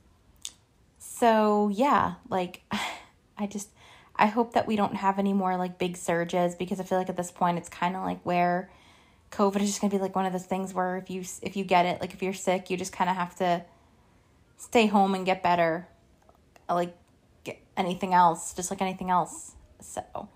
so 0.97 1.67
yeah, 1.67 2.15
like 2.29 2.61
I 3.37 3.47
just 3.47 3.69
I 4.15 4.27
hope 4.27 4.53
that 4.53 4.65
we 4.65 4.77
don't 4.77 4.95
have 4.95 5.19
any 5.19 5.33
more 5.33 5.57
like 5.57 5.77
big 5.77 5.97
surges 5.97 6.55
because 6.55 6.79
I 6.79 6.83
feel 6.83 6.97
like 6.97 7.09
at 7.09 7.17
this 7.17 7.31
point 7.31 7.57
it's 7.57 7.69
kind 7.69 7.97
of 7.97 8.03
like 8.03 8.21
where 8.23 8.69
COVID 9.31 9.61
is 9.61 9.69
just 9.69 9.81
gonna 9.81 9.91
be 9.91 9.99
like 9.99 10.15
one 10.15 10.25
of 10.25 10.33
those 10.33 10.45
things 10.45 10.73
where 10.73 10.97
if 10.97 11.09
you 11.09 11.23
if 11.41 11.55
you 11.55 11.63
get 11.63 11.85
it, 11.85 12.01
like 12.01 12.13
if 12.13 12.23
you're 12.23 12.33
sick, 12.33 12.69
you 12.69 12.77
just 12.77 12.93
kind 12.93 13.09
of 13.09 13.15
have 13.15 13.35
to 13.37 13.63
stay 14.57 14.87
home 14.87 15.13
and 15.13 15.25
get 15.25 15.43
better, 15.43 15.87
like 16.69 16.95
get 17.43 17.59
anything 17.75 18.13
else, 18.13 18.53
just 18.53 18.71
like 18.71 18.81
anything 18.81 19.09
else. 19.09 19.53
So, 19.79 20.27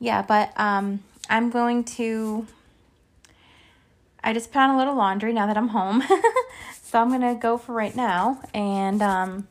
yeah, 0.00 0.22
but 0.22 0.58
um, 0.58 1.02
I'm 1.28 1.50
going 1.50 1.84
to. 1.84 2.46
I 4.22 4.32
just 4.32 4.52
put 4.52 4.60
on 4.60 4.70
a 4.70 4.78
little 4.78 4.94
laundry 4.94 5.34
now 5.34 5.46
that 5.46 5.56
I'm 5.56 5.68
home, 5.68 6.02
so 6.82 6.98
I'm 6.98 7.10
gonna 7.10 7.34
go 7.34 7.58
for 7.58 7.72
right 7.72 7.94
now, 7.94 8.40
and 8.54 9.02
um, 9.02 9.48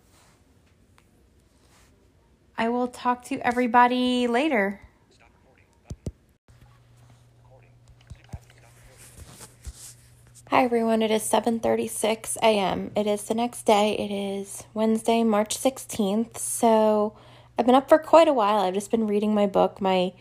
I 2.58 2.70
will 2.70 2.88
talk 2.88 3.24
to 3.26 3.40
everybody 3.40 4.28
later. 4.28 4.80
Hi 10.54 10.66
everyone, 10.66 11.02
it 11.02 11.10
is 11.10 11.24
7:36 11.24 12.38
a.m. 12.44 12.92
It 12.96 13.08
is 13.08 13.24
the 13.24 13.34
next 13.34 13.64
day. 13.64 13.98
It 13.98 14.12
is 14.12 14.66
Wednesday, 14.76 15.24
March 15.24 15.58
16th. 15.58 16.38
So, 16.38 17.18
I've 17.58 17.66
been 17.66 17.74
up 17.74 17.90
for 17.90 17.98
quite 17.98 18.28
a 18.28 18.34
while. 18.34 18.60
I've 18.60 18.76
just 18.76 18.92
been 18.92 19.08
reading 19.08 19.34
my 19.34 19.48
book. 19.48 19.82
My 19.82 20.14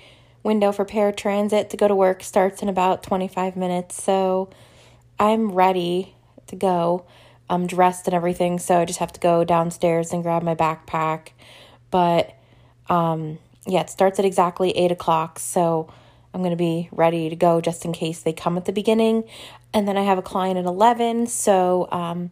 window 0.43 0.73
for 0.73 0.87
paratransit 0.87 1.69
to 1.69 1.77
go 1.77 1.87
to 1.87 1.95
work 1.95 2.23
starts 2.23 2.63
in 2.63 2.71
about 2.71 3.03
25 3.03 3.57
minutes. 3.57 4.03
So, 4.03 4.49
I'm 5.19 5.53
ready 5.53 6.15
to 6.47 6.57
go. 6.57 7.05
I'm 7.51 7.67
dressed 7.67 8.07
and 8.07 8.15
everything, 8.15 8.59
so 8.59 8.81
I 8.81 8.87
just 8.87 9.01
have 9.01 9.13
to 9.13 9.21
go 9.21 9.45
downstairs 9.45 10.15
and 10.15 10.23
grab 10.23 10.43
my 10.43 10.55
backpack. 10.55 11.33
But 11.91 12.35
um 12.89 13.39
yeah, 13.67 13.83
it 13.83 13.91
starts 13.91 14.19
at 14.19 14.25
exactly 14.25 14.71
8 14.71 14.93
o'clock. 14.93 15.39
So, 15.39 15.93
I'm 16.35 16.41
going 16.41 16.51
to 16.51 16.57
be 16.57 16.89
ready 16.93 17.29
to 17.29 17.37
go 17.37 17.61
just 17.61 17.85
in 17.85 17.93
case 17.93 18.23
they 18.23 18.33
come 18.33 18.57
at 18.57 18.65
the 18.65 18.73
beginning. 18.73 19.25
And 19.75 19.89
then 19.89 19.97
I 19.97 20.03
have 20.03 20.19
a 20.19 20.23
client 20.23 20.59
at 20.59 20.65
11. 20.65 21.27
So 21.29 21.89
um, 21.91 22.31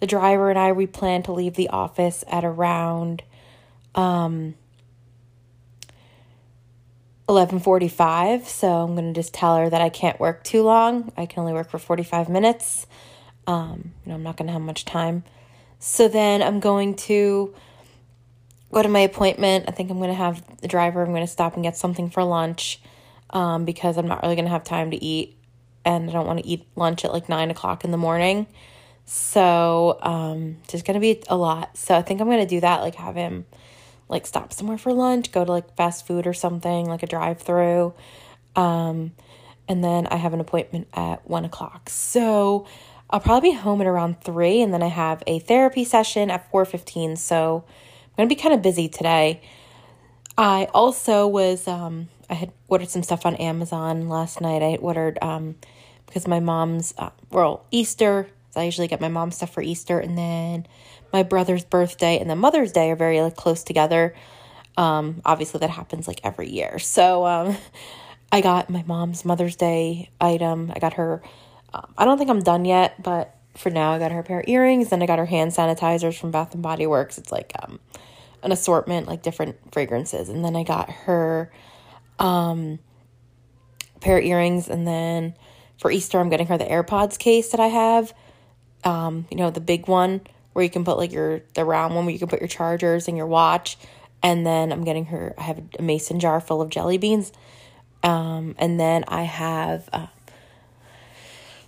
the 0.00 0.06
driver 0.06 0.50
and 0.50 0.58
I, 0.58 0.72
we 0.72 0.86
plan 0.86 1.22
to 1.24 1.32
leave 1.32 1.54
the 1.54 1.68
office 1.68 2.24
at 2.28 2.44
around 2.44 3.22
um, 3.94 4.54
11.45. 7.28 8.46
So 8.46 8.68
I'm 8.68 8.94
going 8.94 9.12
to 9.12 9.18
just 9.18 9.34
tell 9.34 9.56
her 9.56 9.68
that 9.68 9.80
I 9.80 9.90
can't 9.90 10.18
work 10.18 10.44
too 10.44 10.62
long. 10.62 11.12
I 11.16 11.26
can 11.26 11.40
only 11.40 11.52
work 11.52 11.70
for 11.70 11.78
45 11.78 12.28
minutes. 12.28 12.86
Um, 13.46 13.92
you 14.04 14.10
know, 14.10 14.14
I'm 14.16 14.22
not 14.22 14.36
going 14.36 14.46
to 14.46 14.52
have 14.52 14.62
much 14.62 14.84
time. 14.84 15.24
So 15.78 16.08
then 16.08 16.42
I'm 16.42 16.60
going 16.60 16.94
to 16.96 17.54
go 18.72 18.82
to 18.82 18.88
my 18.88 19.00
appointment. 19.00 19.66
I 19.68 19.72
think 19.72 19.90
I'm 19.90 19.98
going 19.98 20.10
to 20.10 20.14
have 20.14 20.42
the 20.60 20.68
driver, 20.68 21.02
I'm 21.02 21.10
going 21.10 21.22
to 21.22 21.26
stop 21.26 21.54
and 21.54 21.62
get 21.62 21.76
something 21.76 22.10
for 22.10 22.24
lunch 22.24 22.80
um, 23.30 23.64
because 23.64 23.96
I'm 23.96 24.06
not 24.06 24.22
really 24.22 24.34
going 24.34 24.44
to 24.44 24.50
have 24.50 24.64
time 24.64 24.90
to 24.90 25.02
eat 25.02 25.37
and 25.88 26.10
I 26.10 26.12
don't 26.12 26.26
want 26.26 26.40
to 26.40 26.46
eat 26.46 26.66
lunch 26.76 27.04
at 27.04 27.12
like 27.12 27.28
nine 27.30 27.50
o'clock 27.50 27.82
in 27.82 27.90
the 27.90 27.96
morning. 27.96 28.46
So, 29.06 29.98
um, 30.02 30.58
just 30.68 30.84
to 30.84 31.00
be 31.00 31.22
a 31.28 31.36
lot. 31.36 31.76
So, 31.78 31.96
I 31.96 32.02
think 32.02 32.20
I'm 32.20 32.28
to 32.40 32.46
do 32.46 32.60
that, 32.60 32.82
like 32.82 32.96
have 32.96 33.14
him 33.14 33.46
like 34.06 34.26
stop 34.26 34.52
somewhere 34.52 34.76
for 34.76 34.92
lunch, 34.92 35.32
go 35.32 35.44
to 35.44 35.50
like 35.50 35.74
fast 35.76 36.06
food 36.06 36.26
or 36.26 36.34
something, 36.34 36.86
like 36.86 37.02
a 37.02 37.06
drive 37.06 37.40
through. 37.40 37.94
Um, 38.54 39.12
and 39.66 39.82
then 39.82 40.06
I 40.08 40.16
have 40.16 40.34
an 40.34 40.40
appointment 40.40 40.88
at 40.92 41.26
one 41.28 41.46
o'clock. 41.46 41.88
So, 41.88 42.66
I'll 43.08 43.20
probably 43.20 43.52
be 43.52 43.56
home 43.56 43.80
at 43.80 43.86
around 43.86 44.20
three, 44.20 44.60
and 44.60 44.74
then 44.74 44.82
I 44.82 44.88
have 44.88 45.22
a 45.26 45.38
therapy 45.38 45.84
session 45.84 46.30
at 46.30 46.50
four 46.50 46.66
fifteen. 46.66 47.16
So, 47.16 47.64
I'm 47.66 48.16
gonna 48.24 48.28
be 48.28 48.34
kind 48.34 48.52
of 48.52 48.60
busy 48.60 48.88
today. 48.88 49.40
I 50.36 50.68
also 50.74 51.26
was 51.26 51.66
um, 51.66 52.08
I 52.28 52.34
had 52.34 52.52
ordered 52.68 52.90
some 52.90 53.02
stuff 53.02 53.24
on 53.24 53.36
Amazon 53.36 54.10
last 54.10 54.42
night. 54.42 54.62
I 54.62 54.76
ordered 54.76 55.18
um 55.22 55.56
because 56.08 56.26
my 56.26 56.40
mom's 56.40 56.92
uh, 56.98 57.10
well 57.30 57.64
Easter. 57.70 58.28
So 58.50 58.60
I 58.60 58.64
usually 58.64 58.88
get 58.88 59.00
my 59.00 59.08
mom's 59.08 59.36
stuff 59.36 59.52
for 59.52 59.62
Easter, 59.62 60.00
and 60.00 60.18
then 60.18 60.66
my 61.12 61.22
brother's 61.22 61.64
birthday 61.64 62.18
and 62.18 62.28
then 62.28 62.38
Mother's 62.38 62.72
Day 62.72 62.90
are 62.90 62.96
very 62.96 63.20
like 63.20 63.36
close 63.36 63.62
together. 63.62 64.14
Um, 64.76 65.22
obviously 65.24 65.60
that 65.60 65.70
happens 65.70 66.06
like 66.06 66.20
every 66.22 66.50
year. 66.50 66.78
So 66.78 67.26
um, 67.26 67.56
I 68.32 68.40
got 68.40 68.70
my 68.70 68.84
mom's 68.86 69.24
Mother's 69.24 69.56
Day 69.56 70.10
item. 70.20 70.72
I 70.74 70.78
got 70.78 70.94
her. 70.94 71.22
Um, 71.72 71.92
I 71.96 72.04
don't 72.04 72.18
think 72.18 72.30
I'm 72.30 72.42
done 72.42 72.64
yet, 72.64 73.02
but 73.02 73.34
for 73.56 73.70
now 73.70 73.92
I 73.92 73.98
got 73.98 74.12
her 74.12 74.22
pair 74.22 74.40
of 74.40 74.48
earrings. 74.48 74.90
Then 74.90 75.02
I 75.02 75.06
got 75.06 75.18
her 75.18 75.26
hand 75.26 75.52
sanitizers 75.52 76.18
from 76.18 76.30
Bath 76.30 76.54
and 76.54 76.62
Body 76.62 76.86
Works. 76.86 77.18
It's 77.18 77.32
like 77.32 77.52
um, 77.62 77.80
an 78.42 78.52
assortment 78.52 79.06
like 79.06 79.22
different 79.22 79.56
fragrances, 79.72 80.28
and 80.28 80.44
then 80.44 80.54
I 80.54 80.62
got 80.62 80.90
her 80.90 81.50
um, 82.18 82.78
pair 84.00 84.18
of 84.18 84.24
earrings, 84.24 84.68
and 84.68 84.86
then 84.86 85.34
for 85.78 85.90
Easter, 85.90 86.18
I'm 86.18 86.28
getting 86.28 86.48
her 86.48 86.58
the 86.58 86.64
AirPods 86.64 87.18
case 87.18 87.50
that 87.50 87.60
I 87.60 87.68
have. 87.68 88.12
Um, 88.84 89.26
you 89.30 89.36
know, 89.36 89.50
the 89.50 89.60
big 89.60 89.88
one 89.88 90.20
where 90.52 90.64
you 90.64 90.70
can 90.70 90.84
put 90.84 90.98
like 90.98 91.12
your 91.12 91.42
the 91.54 91.64
round 91.64 91.94
one 91.94 92.04
where 92.04 92.12
you 92.12 92.18
can 92.18 92.28
put 92.28 92.40
your 92.40 92.48
chargers 92.48 93.08
and 93.08 93.16
your 93.16 93.26
watch. 93.26 93.78
And 94.22 94.44
then 94.44 94.72
I'm 94.72 94.82
getting 94.84 95.06
her. 95.06 95.34
I 95.38 95.42
have 95.42 95.62
a 95.78 95.82
mason 95.82 96.18
jar 96.18 96.40
full 96.40 96.60
of 96.60 96.70
jelly 96.70 96.98
beans. 96.98 97.32
Um, 98.02 98.54
and 98.58 98.78
then 98.78 99.04
I 99.06 99.22
have 99.22 99.88
uh, 99.92 100.06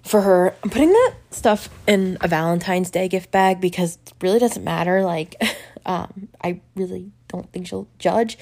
for 0.03 0.23
her. 0.23 0.57
I'm 0.63 0.71
putting 0.71 0.93
that 0.93 1.15
stuff 1.31 1.69
in 1.87 2.19
a 2.21 2.29
Valentine's 2.29 2.91
Day 2.91 3.09
gift 3.09 3.31
bag 3.31 3.61
because 3.61 3.99
it 4.07 4.15
really 4.21 4.39
doesn't 4.39 4.65
matter. 4.65 5.03
Like, 5.03 5.41
um, 5.87 6.29
I 6.43 6.61
really 6.75 7.13
don't 7.29 7.51
think 7.53 7.69
she'll 7.69 7.89
judge. 7.99 8.39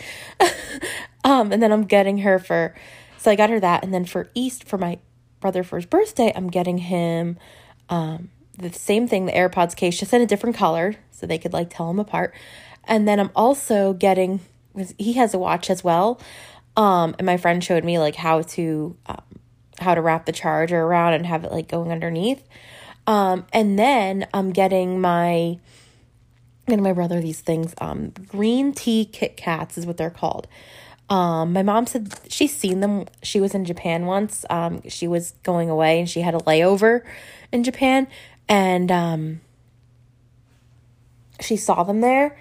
um, 1.24 1.52
and 1.52 1.62
then 1.62 1.72
I'm 1.72 1.84
getting 1.84 2.18
her 2.18 2.38
for, 2.38 2.74
so 3.18 3.30
I 3.30 3.36
got 3.36 3.50
her 3.50 3.60
that. 3.60 3.84
And 3.84 3.92
then 3.92 4.04
for 4.04 4.30
East, 4.34 4.64
for 4.64 4.78
my 4.78 4.98
brother 5.40 5.62
for 5.62 5.76
his 5.76 5.86
birthday, 5.86 6.32
I'm 6.34 6.48
getting 6.48 6.78
him 6.78 7.38
um, 7.88 8.30
the 8.56 8.72
same 8.72 9.06
thing, 9.06 9.26
the 9.26 9.32
AirPods 9.32 9.76
case, 9.76 9.98
just 9.98 10.12
in 10.12 10.20
a 10.20 10.26
different 10.26 10.56
color 10.56 10.96
so 11.10 11.26
they 11.26 11.38
could 11.38 11.52
like 11.52 11.70
tell 11.70 11.88
them 11.88 11.98
apart. 11.98 12.34
And 12.84 13.06
then 13.06 13.20
I'm 13.20 13.30
also 13.36 13.92
getting, 13.92 14.40
he 14.96 15.14
has 15.14 15.34
a 15.34 15.38
watch 15.38 15.70
as 15.70 15.84
well. 15.84 16.20
Um, 16.76 17.14
and 17.18 17.26
my 17.26 17.36
friend 17.36 17.62
showed 17.62 17.84
me 17.84 17.98
like 17.98 18.14
how 18.14 18.42
to, 18.42 18.96
um, 19.06 19.22
how 19.78 19.94
to 19.94 20.00
wrap 20.00 20.26
the 20.26 20.32
charger 20.32 20.80
around 20.80 21.14
and 21.14 21.26
have 21.26 21.44
it 21.44 21.52
like 21.52 21.68
going 21.68 21.92
underneath. 21.92 22.42
Um, 23.06 23.46
and 23.52 23.78
then 23.78 24.26
I'm 24.34 24.52
getting 24.52 25.00
my, 25.00 25.58
getting 26.66 26.82
my 26.82 26.92
brother 26.92 27.20
these 27.20 27.40
things. 27.40 27.74
Um, 27.80 28.12
green 28.28 28.72
tea 28.72 29.04
Kit 29.04 29.36
Kats 29.36 29.78
is 29.78 29.86
what 29.86 29.96
they're 29.96 30.10
called. 30.10 30.46
Um, 31.10 31.52
my 31.54 31.62
mom 31.62 31.86
said 31.86 32.14
she's 32.28 32.54
seen 32.54 32.80
them. 32.80 33.06
She 33.22 33.40
was 33.40 33.54
in 33.54 33.64
Japan 33.64 34.06
once. 34.06 34.44
Um, 34.50 34.82
she 34.88 35.08
was 35.08 35.32
going 35.42 35.70
away 35.70 36.00
and 36.00 36.08
she 36.08 36.20
had 36.20 36.34
a 36.34 36.38
layover 36.38 37.02
in 37.50 37.64
Japan, 37.64 38.06
and 38.48 38.92
um, 38.92 39.40
she 41.40 41.56
saw 41.56 41.82
them 41.82 42.00
there. 42.00 42.36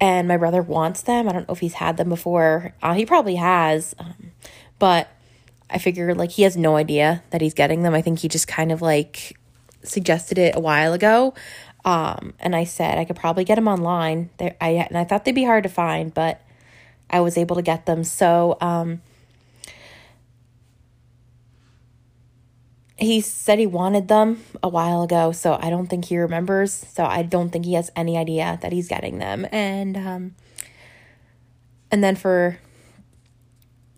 And 0.00 0.28
my 0.28 0.36
brother 0.36 0.62
wants 0.62 1.02
them. 1.02 1.28
I 1.28 1.32
don't 1.32 1.48
know 1.48 1.52
if 1.52 1.58
he's 1.58 1.74
had 1.74 1.96
them 1.96 2.08
before. 2.08 2.72
Uh, 2.80 2.94
he 2.94 3.04
probably 3.04 3.34
has, 3.34 3.96
um, 3.98 4.30
but 4.78 5.08
I 5.68 5.78
figured 5.78 6.16
like 6.16 6.30
he 6.30 6.44
has 6.44 6.56
no 6.56 6.76
idea 6.76 7.24
that 7.30 7.40
he's 7.40 7.54
getting 7.54 7.82
them. 7.82 7.94
I 7.94 8.02
think 8.02 8.20
he 8.20 8.28
just 8.28 8.46
kind 8.46 8.70
of 8.70 8.80
like 8.80 9.36
suggested 9.82 10.38
it 10.38 10.54
a 10.54 10.60
while 10.60 10.92
ago. 10.92 11.34
Um, 11.84 12.34
and 12.38 12.54
I 12.54 12.62
said 12.62 12.98
I 12.98 13.04
could 13.04 13.16
probably 13.16 13.42
get 13.42 13.56
them 13.56 13.66
online. 13.66 14.30
There, 14.38 14.54
I 14.60 14.70
and 14.70 14.96
I 14.96 15.02
thought 15.02 15.24
they'd 15.24 15.34
be 15.34 15.44
hard 15.44 15.64
to 15.64 15.68
find, 15.68 16.14
but 16.14 16.40
I 17.10 17.20
was 17.20 17.38
able 17.38 17.56
to 17.56 17.62
get 17.62 17.86
them. 17.86 18.04
So, 18.04 18.56
um, 18.60 19.00
he 22.98 23.20
said 23.20 23.60
he 23.60 23.66
wanted 23.66 24.08
them 24.08 24.42
a 24.60 24.68
while 24.68 25.02
ago, 25.02 25.30
so 25.30 25.56
I 25.60 25.70
don't 25.70 25.86
think 25.86 26.06
he 26.06 26.18
remembers. 26.18 26.72
So 26.72 27.04
I 27.04 27.22
don't 27.22 27.50
think 27.50 27.64
he 27.64 27.74
has 27.74 27.90
any 27.94 28.18
idea 28.18 28.58
that 28.60 28.72
he's 28.72 28.88
getting 28.88 29.18
them. 29.18 29.46
And 29.52 29.96
um, 29.96 30.34
and 31.92 32.02
then 32.02 32.16
for 32.16 32.58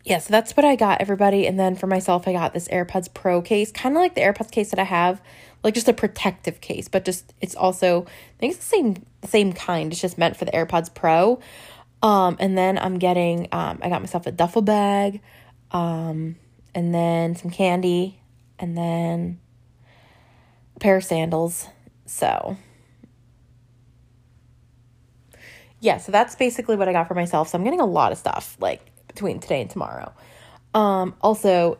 yeah, 0.05 0.19
so 0.19 0.31
that's 0.31 0.57
what 0.57 0.64
I 0.64 0.76
got, 0.76 1.00
everybody. 1.00 1.47
And 1.47 1.59
then 1.59 1.76
for 1.76 1.87
myself, 1.87 2.29
I 2.29 2.33
got 2.33 2.52
this 2.52 2.69
AirPods 2.69 3.12
Pro 3.12 3.40
case, 3.43 3.73
kind 3.73 3.95
of 3.97 4.00
like 4.00 4.14
the 4.14 4.23
AirPods 4.23 4.50
case 4.50 4.71
that 4.71 4.79
I 4.79 4.85
have, 4.85 5.21
like 5.62 5.75
just 5.75 5.88
a 5.88 5.93
protective 5.93 6.61
case, 6.61 6.88
but 6.88 7.05
just 7.05 7.33
it's 7.40 7.55
also 7.55 8.02
I 8.02 8.38
think 8.38 8.55
it's 8.55 8.69
the 8.69 8.76
same 8.76 9.07
same 9.25 9.52
kind. 9.55 9.93
It's 9.93 10.00
just 10.00 10.19
meant 10.19 10.37
for 10.37 10.45
the 10.45 10.52
AirPods 10.52 10.93
Pro. 10.93 11.40
Um, 12.02 12.37
and 12.40 12.57
then 12.57 12.78
I'm 12.78 12.99
getting 12.99 13.49
um, 13.52 13.78
I 13.83 13.88
got 13.88 14.00
myself 14.00 14.26
a 14.26 14.33
duffel 14.33 14.62
bag, 14.62 15.21
um, 15.71 16.37
and 16.75 16.95
then 16.95 17.37
some 17.37 17.50
candy, 17.50 18.21
and 18.59 18.76
then 18.76 19.40
a 20.76 20.78
pair 20.78 20.97
of 20.97 21.04
sandals. 21.04 21.66
So 22.07 22.57
yeah, 25.80 25.97
so 25.97 26.12
that's 26.12 26.37
basically 26.37 26.76
what 26.76 26.88
I 26.88 26.92
got 26.92 27.09
for 27.09 27.14
myself. 27.14 27.49
So 27.49 27.59
I'm 27.59 27.64
getting 27.64 27.80
a 27.80 27.87
lot 27.87 28.12
of 28.12 28.19
stuff 28.19 28.57
like 28.61 28.80
between 29.09 29.40
today 29.40 29.62
and 29.62 29.71
tomorrow. 29.71 30.12
Um, 30.75 31.14
also, 31.21 31.78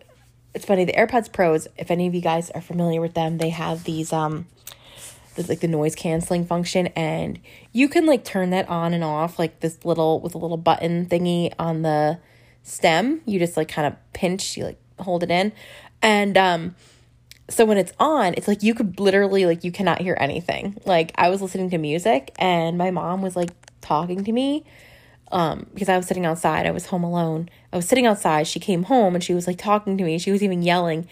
it's 0.55 0.65
funny 0.65 0.85
the 0.85 0.95
AirPods 0.95 1.33
Pros. 1.33 1.69
If 1.77 1.91
any 1.91 2.07
of 2.07 2.15
you 2.15 2.21
guys 2.21 2.50
are 2.50 2.62
familiar 2.62 3.00
with 3.00 3.15
them, 3.15 3.39
they 3.39 3.50
have 3.50 3.85
these 3.85 4.12
um, 4.12 4.47
there's 5.35 5.49
like 5.49 5.61
the 5.61 5.69
noise 5.69 5.95
canceling 5.95 6.45
function, 6.45 6.89
and 6.89 7.39
you 7.73 7.89
can 7.89 8.07
like 8.07 8.25
turn 8.25 8.51
that 8.51 8.69
on 8.69 8.95
and 8.95 9.05
off 9.05 9.39
like 9.39 9.61
this 9.61 9.85
little 9.85 10.21
with 10.21 10.35
a 10.35 10.39
little 10.39 10.57
button 10.57 11.07
thingy 11.07 11.53
on 11.59 11.83
the 11.83 12.19
stem. 12.63 13.21
You 13.27 13.39
just 13.39 13.57
like 13.57 13.69
kind 13.69 13.87
of 13.87 13.95
pinch, 14.13 14.57
you 14.57 14.65
like 14.65 14.79
hold 14.99 15.23
it 15.23 15.31
in, 15.31 15.53
and 16.03 16.37
um, 16.37 16.75
so 17.49 17.65
when 17.65 17.79
it's 17.79 17.93
on, 17.99 18.35
it's 18.35 18.49
like 18.49 18.63
you 18.63 18.75
could 18.75 19.01
literally 19.01 19.45
like 19.47 19.65
you 19.65 19.73
cannot 19.73 20.01
hear 20.01 20.17
anything. 20.21 20.81
Like 20.87 21.13
I 21.17 21.29
was 21.29 21.43
listening 21.43 21.71
to 21.71 21.79
music, 21.79 22.33
and 22.39 22.79
my 22.79 22.91
mom 22.91 23.23
was 23.23 23.37
like 23.37 23.51
talking 23.81 24.25
to 24.25 24.33
me 24.33 24.65
um, 25.33 25.67
because 25.75 25.89
I 25.89 25.97
was 25.97 26.07
sitting 26.07 26.27
outside. 26.27 26.67
I 26.67 26.71
was 26.71 26.87
home 26.87 27.05
alone. 27.05 27.49
I 27.73 27.77
was 27.77 27.87
sitting 27.87 28.07
outside. 28.07 28.47
She 28.47 28.61
came 28.61 28.85
home 28.85 29.15
and 29.15 29.23
she 29.23 29.35
was 29.35 29.47
like 29.47 29.59
talking 29.59 29.97
to 29.99 30.05
me. 30.05 30.19
She 30.19 30.31
was 30.31 30.43
even 30.43 30.63
yelling, 30.63 31.09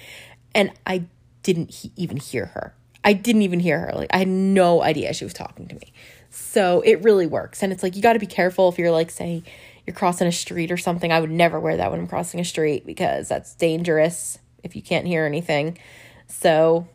and 0.55 0.73
I 0.87 1.05
didn't 1.43 1.71
he- 1.75 1.93
even 1.97 2.17
hear 2.17 2.47
her. 2.47 2.75
I 3.09 3.15
didn't 3.15 3.41
even 3.41 3.59
hear 3.59 3.79
her. 3.79 3.93
Like 3.95 4.11
I 4.13 4.19
had 4.19 4.29
no 4.29 4.83
idea 4.83 5.15
she 5.15 5.25
was 5.25 5.33
talking 5.33 5.67
to 5.69 5.75
me. 5.75 5.95
So 6.29 6.83
it 6.83 7.03
really 7.03 7.27
works. 7.27 7.63
And 7.63 7.73
it's 7.73 7.83
like 7.83 7.97
you 7.97 8.03
got 8.03 8.13
to 8.13 8.19
be 8.19 8.27
careful 8.27 8.69
if 8.69 8.79
you're 8.79 8.91
like 8.91 9.11
say 9.11 9.43
you're 9.87 9.97
crossing 9.97 10.29
a 10.29 10.33
street 10.33 10.71
or 10.71 10.77
something. 10.77 11.11
I 11.11 11.19
would 11.19 11.31
never 11.31 11.59
wear 11.59 11.79
that 11.79 11.91
when 11.91 12.01
I'm 12.01 12.07
crossing 12.07 12.39
a 12.39 12.45
street 12.45 12.85
because 12.85 13.27
that's 13.27 13.55
dangerous 13.55 14.39
if 14.63 14.77
you 14.77 14.83
can't 14.83 15.07
hear 15.07 15.25
anything. 15.25 15.79
So 16.27 16.87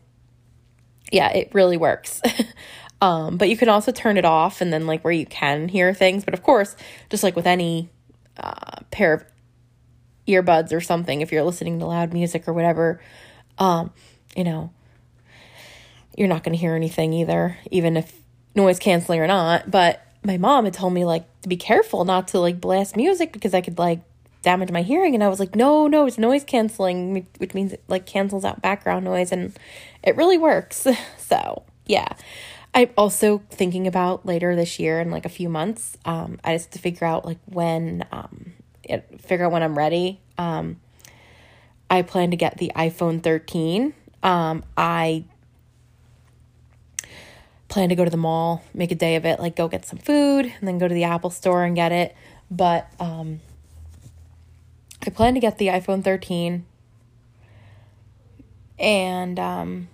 yeah, 1.10 1.32
it 1.32 1.52
really 1.52 1.76
works. 1.76 2.22
Um, 3.00 3.36
but 3.36 3.50
you 3.50 3.56
can 3.58 3.68
also 3.68 3.92
turn 3.92 4.16
it 4.16 4.24
off 4.24 4.62
and 4.62 4.72
then 4.72 4.86
like 4.86 5.04
where 5.04 5.12
you 5.12 5.26
can 5.26 5.68
hear 5.68 5.92
things. 5.92 6.24
But 6.24 6.32
of 6.32 6.42
course, 6.42 6.74
just 7.10 7.22
like 7.22 7.36
with 7.36 7.46
any 7.46 7.90
uh, 8.38 8.80
pair 8.90 9.12
of 9.12 9.24
earbuds 10.26 10.72
or 10.72 10.80
something, 10.80 11.20
if 11.20 11.30
you're 11.30 11.42
listening 11.42 11.80
to 11.80 11.86
loud 11.86 12.14
music 12.14 12.48
or 12.48 12.54
whatever, 12.54 13.02
um, 13.58 13.92
you 14.34 14.44
know, 14.44 14.72
you're 16.16 16.28
not 16.28 16.44
going 16.44 16.54
to 16.54 16.60
hear 16.60 16.74
anything 16.74 17.12
either, 17.12 17.58
even 17.70 17.96
if 17.96 18.20
noise 18.54 18.78
canceling 18.78 19.20
or 19.20 19.26
not. 19.26 19.70
But 19.70 20.02
my 20.22 20.36
mom 20.36 20.64
had 20.64 20.74
told 20.74 20.92
me 20.92 21.04
like 21.04 21.24
to 21.42 21.48
be 21.48 21.56
careful 21.56 22.04
not 22.04 22.28
to 22.28 22.40
like 22.40 22.60
blast 22.60 22.96
music 22.96 23.32
because 23.32 23.54
I 23.54 23.60
could 23.60 23.78
like 23.78 24.00
damage 24.42 24.70
my 24.70 24.82
hearing 24.82 25.14
and 25.14 25.24
I 25.24 25.28
was 25.28 25.40
like 25.40 25.56
no 25.56 25.86
no 25.86 26.06
it's 26.06 26.18
noise 26.18 26.44
canceling 26.44 27.26
which 27.38 27.54
means 27.54 27.72
it 27.72 27.82
like 27.88 28.04
cancels 28.04 28.44
out 28.44 28.60
background 28.60 29.02
noise 29.02 29.32
and 29.32 29.58
it 30.02 30.16
really 30.16 30.36
works 30.36 30.86
so 31.18 31.62
yeah 31.86 32.08
I'm 32.74 32.90
also 32.98 33.42
thinking 33.50 33.86
about 33.86 34.26
later 34.26 34.56
this 34.56 34.80
year 34.80 35.00
in 35.00 35.10
like 35.10 35.24
a 35.24 35.28
few 35.28 35.48
months. 35.48 35.96
Um, 36.04 36.40
I 36.42 36.56
just 36.56 36.72
to 36.72 36.80
figure 36.80 37.06
out 37.06 37.24
like 37.24 37.38
when, 37.46 38.04
um, 38.10 38.52
it, 38.82 39.20
figure 39.20 39.46
out 39.46 39.52
when 39.52 39.62
I'm 39.62 39.78
ready. 39.78 40.20
Um, 40.38 40.80
I 41.88 42.02
plan 42.02 42.32
to 42.32 42.36
get 42.36 42.58
the 42.58 42.72
iPhone 42.74 43.22
13. 43.22 43.94
Um, 44.24 44.64
I 44.76 45.24
plan 47.68 47.88
to 47.88 47.94
go 47.94 48.04
to 48.04 48.10
the 48.10 48.16
mall, 48.16 48.62
make 48.72 48.92
a 48.92 48.94
day 48.94 49.16
of 49.16 49.24
it, 49.24 49.40
like 49.40 49.56
go 49.56 49.68
get 49.68 49.84
some 49.84 49.98
food, 49.98 50.52
and 50.58 50.68
then 50.68 50.78
go 50.78 50.88
to 50.88 50.94
the 50.94 51.04
Apple 51.04 51.30
store 51.30 51.64
and 51.64 51.74
get 51.74 51.92
it. 51.92 52.14
But 52.50 52.88
um, 53.00 53.40
I 55.06 55.10
plan 55.10 55.34
to 55.34 55.40
get 55.40 55.58
the 55.58 55.68
iPhone 55.68 56.02
13. 56.04 56.64
And 58.78 59.38
um, 59.38 59.88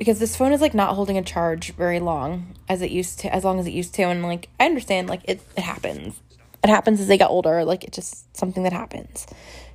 because 0.00 0.18
this 0.18 0.34
phone 0.34 0.52
is 0.52 0.62
like 0.62 0.72
not 0.72 0.94
holding 0.94 1.18
a 1.18 1.22
charge 1.22 1.74
very 1.74 2.00
long 2.00 2.54
as 2.70 2.80
it 2.80 2.90
used 2.90 3.20
to 3.20 3.34
as 3.34 3.44
long 3.44 3.60
as 3.60 3.66
it 3.66 3.72
used 3.72 3.94
to 3.94 4.02
and 4.04 4.22
like 4.22 4.48
I 4.58 4.64
understand 4.64 5.10
like 5.10 5.20
it, 5.24 5.42
it 5.58 5.62
happens. 5.62 6.18
It 6.64 6.70
happens 6.70 7.00
as 7.00 7.06
they 7.06 7.18
get 7.18 7.28
older, 7.28 7.66
like 7.66 7.84
it's 7.84 7.96
just 7.96 8.34
something 8.34 8.62
that 8.62 8.72
happens. 8.72 9.26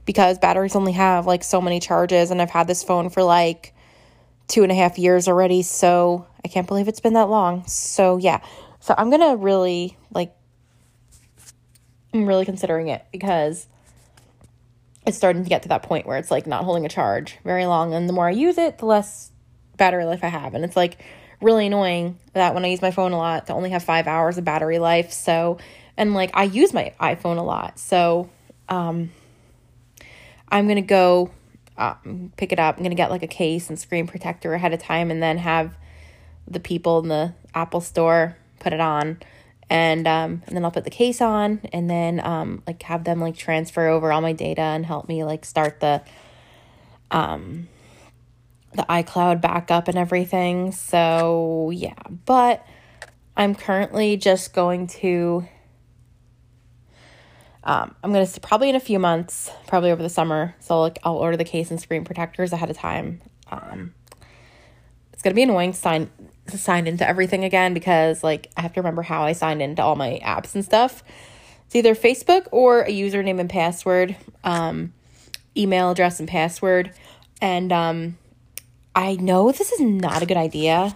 Because 0.05 0.39
batteries 0.39 0.75
only 0.75 0.93
have 0.93 1.27
like 1.27 1.43
so 1.43 1.61
many 1.61 1.79
charges 1.79 2.31
and 2.31 2.41
I've 2.41 2.49
had 2.49 2.65
this 2.65 2.83
phone 2.83 3.11
for 3.11 3.21
like 3.21 3.74
two 4.47 4.63
and 4.63 4.71
a 4.71 4.75
half 4.75 4.97
years 4.97 5.27
already, 5.27 5.61
so 5.61 6.27
I 6.43 6.47
can't 6.47 6.67
believe 6.67 6.87
it's 6.87 6.99
been 6.99 7.13
that 7.13 7.29
long. 7.29 7.65
So 7.67 8.17
yeah. 8.17 8.41
So 8.79 8.93
I'm 8.97 9.09
gonna 9.09 9.35
really 9.35 9.97
like 10.13 10.35
I'm 12.13 12.27
really 12.27 12.45
considering 12.45 12.87
it 12.89 13.05
because 13.11 13.67
it's 15.05 15.17
starting 15.17 15.43
to 15.43 15.49
get 15.49 15.63
to 15.63 15.69
that 15.69 15.83
point 15.83 16.07
where 16.07 16.17
it's 16.17 16.31
like 16.31 16.47
not 16.47 16.63
holding 16.63 16.85
a 16.85 16.89
charge 16.89 17.37
very 17.43 17.65
long 17.65 17.93
and 17.93 18.09
the 18.09 18.13
more 18.13 18.27
I 18.27 18.31
use 18.31 18.57
it, 18.57 18.79
the 18.79 18.85
less 18.85 19.31
battery 19.77 20.05
life 20.05 20.23
I 20.23 20.27
have. 20.27 20.53
And 20.53 20.63
it's 20.63 20.75
like 20.75 20.97
really 21.41 21.67
annoying 21.67 22.17
that 22.33 22.53
when 22.53 22.65
I 22.65 22.69
use 22.69 22.81
my 22.81 22.91
phone 22.91 23.11
a 23.11 23.17
lot 23.17 23.47
to 23.47 23.53
only 23.53 23.69
have 23.71 23.83
five 23.83 24.07
hours 24.07 24.37
of 24.37 24.45
battery 24.45 24.79
life. 24.79 25.11
So, 25.11 25.57
and 25.97 26.13
like 26.13 26.31
I 26.33 26.43
use 26.43 26.73
my 26.73 26.93
iPhone 26.99 27.37
a 27.37 27.43
lot. 27.43 27.77
So, 27.77 28.29
um, 28.69 29.11
I'm 30.49 30.65
going 30.65 30.77
to 30.77 30.81
go 30.81 31.31
um, 31.77 32.31
pick 32.37 32.51
it 32.51 32.59
up. 32.59 32.77
I'm 32.77 32.83
to 32.83 32.95
get 32.95 33.09
like 33.09 33.23
a 33.23 33.27
case 33.27 33.69
and 33.69 33.79
screen 33.79 34.07
protector 34.07 34.53
ahead 34.53 34.73
of 34.73 34.81
time 34.81 35.11
and 35.11 35.21
then 35.21 35.37
have 35.37 35.75
the 36.47 36.59
people 36.59 36.99
in 36.99 37.09
the 37.09 37.33
Apple 37.53 37.81
store 37.81 38.37
put 38.59 38.73
it 38.73 38.79
on. 38.79 39.19
And 39.69 40.07
um, 40.07 40.43
and 40.45 40.55
then 40.55 40.63
I'll 40.63 40.71
put 40.71 40.83
the 40.83 40.91
case 40.91 41.21
on 41.21 41.61
and 41.73 41.89
then 41.89 42.19
um, 42.19 42.61
like 42.67 42.83
have 42.83 43.03
them 43.03 43.19
like 43.19 43.35
transfer 43.35 43.87
over 43.87 44.11
all 44.11 44.21
my 44.21 44.33
data 44.33 44.61
and 44.61 44.85
help 44.85 45.07
me 45.07 45.23
like 45.23 45.43
start 45.43 45.79
the 45.79 46.03
um 47.09 47.67
the 48.75 48.83
iCloud 48.83 49.41
backup 49.41 49.87
and 49.87 49.97
everything. 49.97 50.71
So, 50.71 51.71
yeah, 51.73 51.95
but 52.25 52.65
I'm 53.35 53.55
currently 53.55 54.17
just 54.17 54.53
going 54.53 54.87
to 54.87 55.47
um, 57.65 57.95
I'm 58.03 58.13
gonna 58.13 58.27
probably 58.41 58.69
in 58.69 58.75
a 58.75 58.79
few 58.79 58.99
months, 58.99 59.51
probably 59.67 59.91
over 59.91 60.03
the 60.03 60.09
summer. 60.09 60.55
So 60.59 60.81
like 60.81 60.99
I'll 61.03 61.17
order 61.17 61.35
the 61.35 61.43
case 61.43 61.71
and 61.71 61.81
screen 61.81 62.05
protectors 62.05 62.53
ahead 62.53 62.69
of 62.69 62.77
time. 62.77 63.21
Um, 63.51 63.93
it's 65.11 65.23
gonna 65.23 65.33
be 65.33 65.43
annoying 65.43 65.71
to 65.73 65.77
sign 65.77 66.11
to 66.47 66.57
sign 66.59 66.85
into 66.85 67.07
everything 67.07 67.43
again 67.43 67.73
because 67.73 68.23
like 68.23 68.51
I 68.55 68.61
have 68.61 68.73
to 68.73 68.81
remember 68.81 69.01
how 69.01 69.23
I 69.23 69.33
signed 69.33 69.63
into 69.63 69.81
all 69.81 69.95
my 69.95 70.21
apps 70.23 70.53
and 70.53 70.63
stuff. 70.63 71.03
It's 71.65 71.75
either 71.75 71.95
Facebook 71.95 72.47
or 72.51 72.81
a 72.81 72.91
username 72.91 73.39
and 73.39 73.49
password, 73.49 74.15
um, 74.43 74.93
email 75.57 75.89
address 75.89 76.19
and 76.19 76.29
password, 76.29 76.91
and 77.41 77.71
um, 77.71 78.17
I 78.95 79.15
know 79.15 79.51
this 79.51 79.71
is 79.71 79.79
not 79.79 80.21
a 80.21 80.27
good 80.27 80.37
idea. 80.37 80.95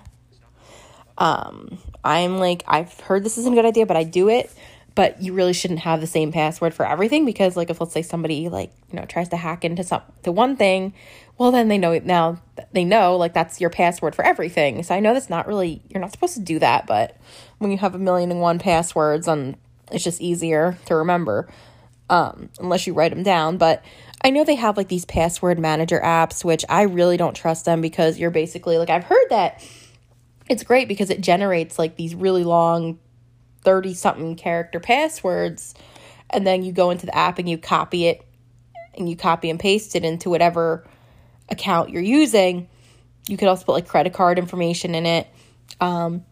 Um, 1.18 1.80
I'm 2.04 2.38
like, 2.38 2.64
I've 2.68 2.98
heard 3.00 3.24
this 3.24 3.40
isn't 3.40 3.52
a 3.52 3.56
good 3.56 3.66
idea, 3.66 3.88
but 3.88 3.98
I 3.98 4.04
do 4.04 4.30
it. 4.30 4.52
But 5.00 5.22
you 5.22 5.32
really 5.32 5.54
shouldn't 5.54 5.80
have 5.80 6.02
the 6.02 6.08
same 6.08 6.34
password 6.34 6.74
for 6.74 6.86
everything 6.86 7.24
because, 7.24 7.56
like, 7.56 7.70
if 7.70 7.80
let's 7.80 7.94
say 7.94 8.02
somebody 8.02 8.50
like 8.50 8.74
you 8.92 9.00
know 9.00 9.06
tries 9.06 9.30
to 9.30 9.38
hack 9.38 9.64
into 9.64 9.82
some 9.82 10.02
to 10.24 10.32
one 10.34 10.58
thing, 10.58 10.94
well 11.38 11.52
then 11.54 11.70
they 11.70 11.78
know 11.78 11.98
now 12.00 12.42
they 12.74 12.84
know 12.84 13.16
like 13.16 13.34
that's 13.34 13.62
your 13.62 13.70
password 13.70 14.14
for 14.14 14.26
everything. 14.26 14.84
So 14.84 14.94
I 14.94 15.00
know 15.00 15.14
that's 15.14 15.30
not 15.30 15.48
really 15.48 15.82
you're 15.88 16.02
not 16.02 16.12
supposed 16.12 16.34
to 16.34 16.42
do 16.42 16.60
that, 16.60 16.86
but 16.86 17.16
when 17.60 17.72
you 17.72 17.78
have 17.78 17.96
a 17.96 17.98
million 17.98 18.30
and 18.30 18.42
one 18.42 18.60
passwords, 18.60 19.26
and 19.30 19.56
it's 19.90 20.04
just 20.04 20.20
easier 20.20 20.78
to 20.88 20.96
remember, 20.96 21.48
um, 22.10 22.50
unless 22.60 22.86
you 22.86 22.94
write 22.94 23.12
them 23.14 23.24
down. 23.24 23.56
But 23.56 23.82
I 24.22 24.32
know 24.32 24.44
they 24.44 24.56
have 24.56 24.76
like 24.76 24.90
these 24.90 25.06
password 25.06 25.60
manager 25.60 26.02
apps, 26.04 26.44
which 26.44 26.66
I 26.68 26.82
really 26.82 27.16
don't 27.16 27.36
trust 27.36 27.64
them 27.64 27.80
because 27.80 28.20
you're 28.20 28.32
basically 28.32 28.78
like, 28.78 28.90
I've 28.90 29.06
heard 29.06 29.28
that 29.30 29.66
it's 30.50 30.64
great 30.64 30.90
because 30.90 31.10
it 31.10 31.22
generates 31.22 31.80
like 31.80 31.96
these 31.96 32.16
really 32.16 32.44
long 32.44 33.00
30 33.64 33.94
something 33.94 34.36
character 34.36 34.80
passwords. 34.80 35.74
And 36.30 36.46
then 36.46 36.64
you 36.64 36.72
go 36.72 36.92
into 36.92 37.06
the 37.06 37.16
app 37.16 37.40
and 37.40 37.50
you 37.50 37.58
copy 37.58 38.08
it 38.08 38.26
and 38.96 39.10
you 39.10 39.16
copy 39.16 39.50
and 39.50 39.60
paste 39.60 39.96
it 39.96 40.04
into 40.04 40.30
whatever 40.30 40.86
account 41.50 41.90
you're 41.90 42.02
using. 42.02 42.68
You 43.28 43.38
could 43.38 43.48
also 43.48 43.66
put 43.66 43.74
like 43.74 43.88
credit 43.88 44.14
card 44.14 44.40
information 44.40 44.96
in 44.96 45.06
it. 45.06 45.28
Um, 45.80 46.26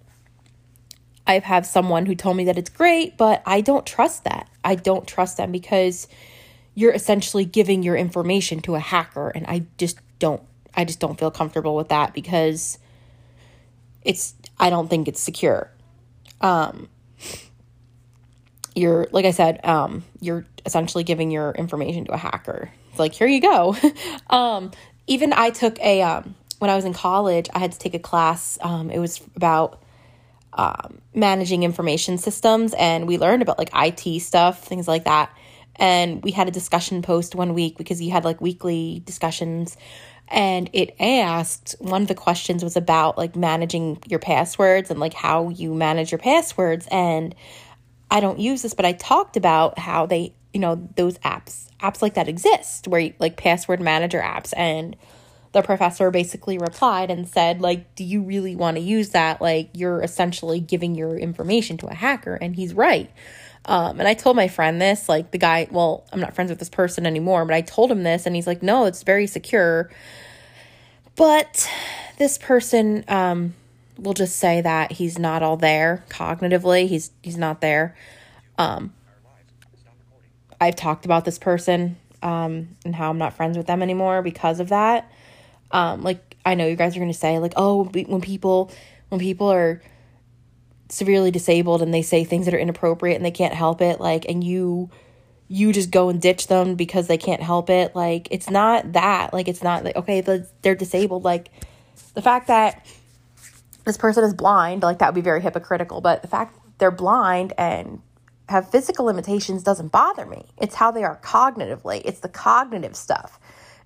I've 1.25 1.43
had 1.43 1.65
someone 1.65 2.05
who 2.05 2.15
told 2.15 2.37
me 2.37 2.45
that 2.45 2.57
it's 2.57 2.69
great, 2.69 3.17
but 3.17 3.43
I 3.45 3.61
don't 3.61 3.85
trust 3.85 4.23
that. 4.23 4.49
I 4.63 4.75
don't 4.75 5.07
trust 5.07 5.37
them 5.37 5.51
because 5.51 6.07
you're 6.73 6.93
essentially 6.93 7.43
giving 7.43 7.83
your 7.83 7.95
information 7.95 8.61
to 8.61 8.75
a 8.75 8.79
hacker 8.79 9.29
and 9.29 9.45
I 9.47 9.65
just 9.77 9.99
don't 10.19 10.41
I 10.75 10.85
just 10.85 10.99
don't 10.99 11.17
feel 11.19 11.31
comfortable 11.31 11.75
with 11.75 11.89
that 11.89 12.13
because 12.13 12.77
it's 14.03 14.35
I 14.59 14.69
don't 14.69 14.87
think 14.87 15.07
it's 15.07 15.19
secure. 15.19 15.71
Um 16.39 16.87
you're 18.77 19.07
like 19.11 19.25
I 19.25 19.31
said, 19.31 19.59
um 19.65 20.03
you're 20.21 20.45
essentially 20.67 21.03
giving 21.03 21.31
your 21.31 21.51
information 21.51 22.05
to 22.05 22.11
a 22.11 22.17
hacker. 22.17 22.69
It's 22.91 22.99
like, 22.99 23.13
here 23.13 23.27
you 23.27 23.41
go. 23.41 23.75
um, 24.29 24.71
even 25.07 25.33
I 25.33 25.49
took 25.49 25.79
a, 25.79 26.01
um, 26.01 26.35
when 26.59 26.69
I 26.69 26.75
was 26.75 26.85
in 26.85 26.93
college, 26.93 27.47
I 27.53 27.59
had 27.59 27.71
to 27.71 27.79
take 27.79 27.93
a 27.93 27.99
class. 27.99 28.59
Um, 28.61 28.91
it 28.91 28.99
was 28.99 29.21
about 29.35 29.81
um, 30.53 30.99
managing 31.15 31.63
information 31.63 32.17
systems, 32.17 32.73
and 32.73 33.07
we 33.07 33.17
learned 33.17 33.41
about 33.41 33.57
like 33.57 33.69
IT 33.73 34.19
stuff, 34.21 34.63
things 34.63 34.87
like 34.87 35.05
that. 35.05 35.31
And 35.77 36.23
we 36.23 36.31
had 36.31 36.47
a 36.47 36.51
discussion 36.51 37.01
post 37.03 37.35
one 37.35 37.53
week 37.53 37.77
because 37.77 38.01
you 38.01 38.11
had 38.11 38.25
like 38.25 38.41
weekly 38.41 39.03
discussions 39.05 39.77
and 40.29 40.69
it 40.73 40.95
asked 40.99 41.75
one 41.79 42.01
of 42.01 42.07
the 42.07 42.15
questions 42.15 42.63
was 42.63 42.75
about 42.75 43.17
like 43.17 43.35
managing 43.35 43.97
your 44.07 44.19
passwords 44.19 44.89
and 44.91 44.99
like 44.99 45.13
how 45.13 45.49
you 45.49 45.73
manage 45.73 46.11
your 46.11 46.19
passwords 46.19 46.87
and 46.91 47.33
I 48.09 48.19
don't 48.19 48.39
use 48.39 48.61
this 48.61 48.73
but 48.73 48.85
I 48.85 48.93
talked 48.93 49.37
about 49.37 49.77
how 49.79 50.05
they 50.05 50.33
you 50.53 50.59
know 50.59 50.87
those 50.95 51.17
apps 51.19 51.67
apps 51.79 52.01
like 52.01 52.15
that 52.15 52.27
exist 52.27 52.87
where 52.87 52.99
you, 52.99 53.13
like 53.19 53.37
password 53.37 53.79
manager 53.79 54.19
apps. 54.19 54.53
And 54.55 54.95
the 55.53 55.61
professor 55.61 56.11
basically 56.11 56.57
replied 56.57 57.09
and 57.09 57.27
said 57.27 57.61
like 57.61 57.95
do 57.95 58.03
you 58.03 58.21
really 58.21 58.55
want 58.55 58.77
to 58.77 58.81
use 58.81 59.09
that? 59.09 59.41
Like 59.41 59.69
you're 59.73 60.01
essentially 60.01 60.59
giving 60.59 60.95
your 60.95 61.17
information 61.17 61.77
to 61.77 61.87
a 61.87 61.93
hacker. 61.93 62.35
And 62.35 62.55
he's 62.55 62.73
right. 62.73 63.09
Um, 63.65 63.99
and 63.99 64.07
I 64.07 64.13
told 64.13 64.37
my 64.37 64.47
friend 64.47 64.81
this, 64.81 65.09
like 65.09 65.31
the 65.31 65.37
guy, 65.37 65.67
well, 65.69 66.05
I'm 66.13 66.21
not 66.21 66.35
friends 66.35 66.49
with 66.49 66.59
this 66.59 66.69
person 66.69 67.05
anymore, 67.05 67.43
but 67.43 67.53
I 67.53 67.59
told 67.59 67.91
him 67.91 68.03
this, 68.03 68.25
and 68.25 68.33
he's 68.33 68.47
like, 68.47 68.63
no, 68.63 68.85
it's 68.85 69.03
very 69.03 69.27
secure. 69.27 69.91
But 71.17 71.69
this 72.17 72.37
person 72.37 73.03
um, 73.09 73.55
will 73.97 74.13
just 74.13 74.37
say 74.37 74.61
that 74.61 74.93
he's 74.93 75.17
not 75.17 75.43
all 75.43 75.57
there 75.57 76.03
cognitively. 76.09 76.87
He's 76.87 77.11
he's 77.21 77.37
not 77.37 77.61
there. 77.61 77.95
Um, 78.57 78.93
I've 80.59 80.75
talked 80.75 81.05
about 81.05 81.25
this 81.25 81.37
person 81.37 81.97
um, 82.21 82.75
and 82.83 82.95
how 82.95 83.09
I'm 83.09 83.17
not 83.17 83.33
friends 83.33 83.57
with 83.57 83.67
them 83.67 83.81
anymore 83.81 84.21
because 84.21 84.59
of 84.59 84.69
that. 84.69 85.11
Um, 85.71 86.03
like 86.03 86.35
I 86.45 86.55
know 86.55 86.65
you 86.65 86.75
guys 86.75 86.95
are 86.97 87.05
to 87.05 87.13
say 87.13 87.39
like, 87.39 87.53
oh, 87.55 87.85
when 87.85 88.21
people 88.21 88.71
when 89.09 89.19
people 89.19 89.51
are 89.51 89.81
severely 90.89 91.31
disabled 91.31 91.81
and 91.81 91.93
they 91.93 92.01
say 92.01 92.23
things 92.23 92.45
that 92.45 92.53
are 92.53 92.59
inappropriate 92.59 93.17
and 93.17 93.25
they 93.25 93.31
can't 93.31 93.53
help 93.53 93.81
it 93.81 93.99
like 93.99 94.25
and 94.29 94.41
you 94.43 94.89
you 95.49 95.73
just 95.73 95.91
go 95.91 96.07
and 96.09 96.21
ditch 96.21 96.47
them 96.47 96.75
because 96.75 97.07
they 97.07 97.17
can't 97.17 97.41
help 97.41 97.69
it 97.69 97.93
like 97.93 98.27
it's 98.31 98.49
not 98.49 98.93
that 98.93 99.33
like 99.33 99.49
it's 99.49 99.61
not 99.61 99.83
like 99.83 99.95
okay 99.97 100.21
the, 100.21 100.47
they're 100.61 100.75
disabled 100.75 101.25
like 101.25 101.49
the 102.13 102.21
fact 102.21 102.47
that 102.47 102.85
this 103.87 103.97
person 103.97 104.23
is 104.23 104.33
blind 104.33 104.83
like 104.83 104.99
that 104.99 105.07
would 105.07 105.15
be 105.15 105.21
very 105.21 105.41
hypocritical 105.41 106.01
but 106.01 106.21
the 106.21 106.27
fact 106.27 106.55
they're 106.77 106.91
blind 106.91 107.53
and 107.57 108.01
have 108.49 108.69
physical 108.69 109.05
limitations 109.05 109.63
doesn't 109.63 109.91
bother 109.91 110.25
me 110.25 110.45
it's 110.57 110.75
how 110.75 110.91
they 110.91 111.03
are 111.03 111.17
cognitively 111.23 112.01
it's 112.05 112.19
the 112.19 112.29
cognitive 112.29 112.95
stuff 112.95 113.39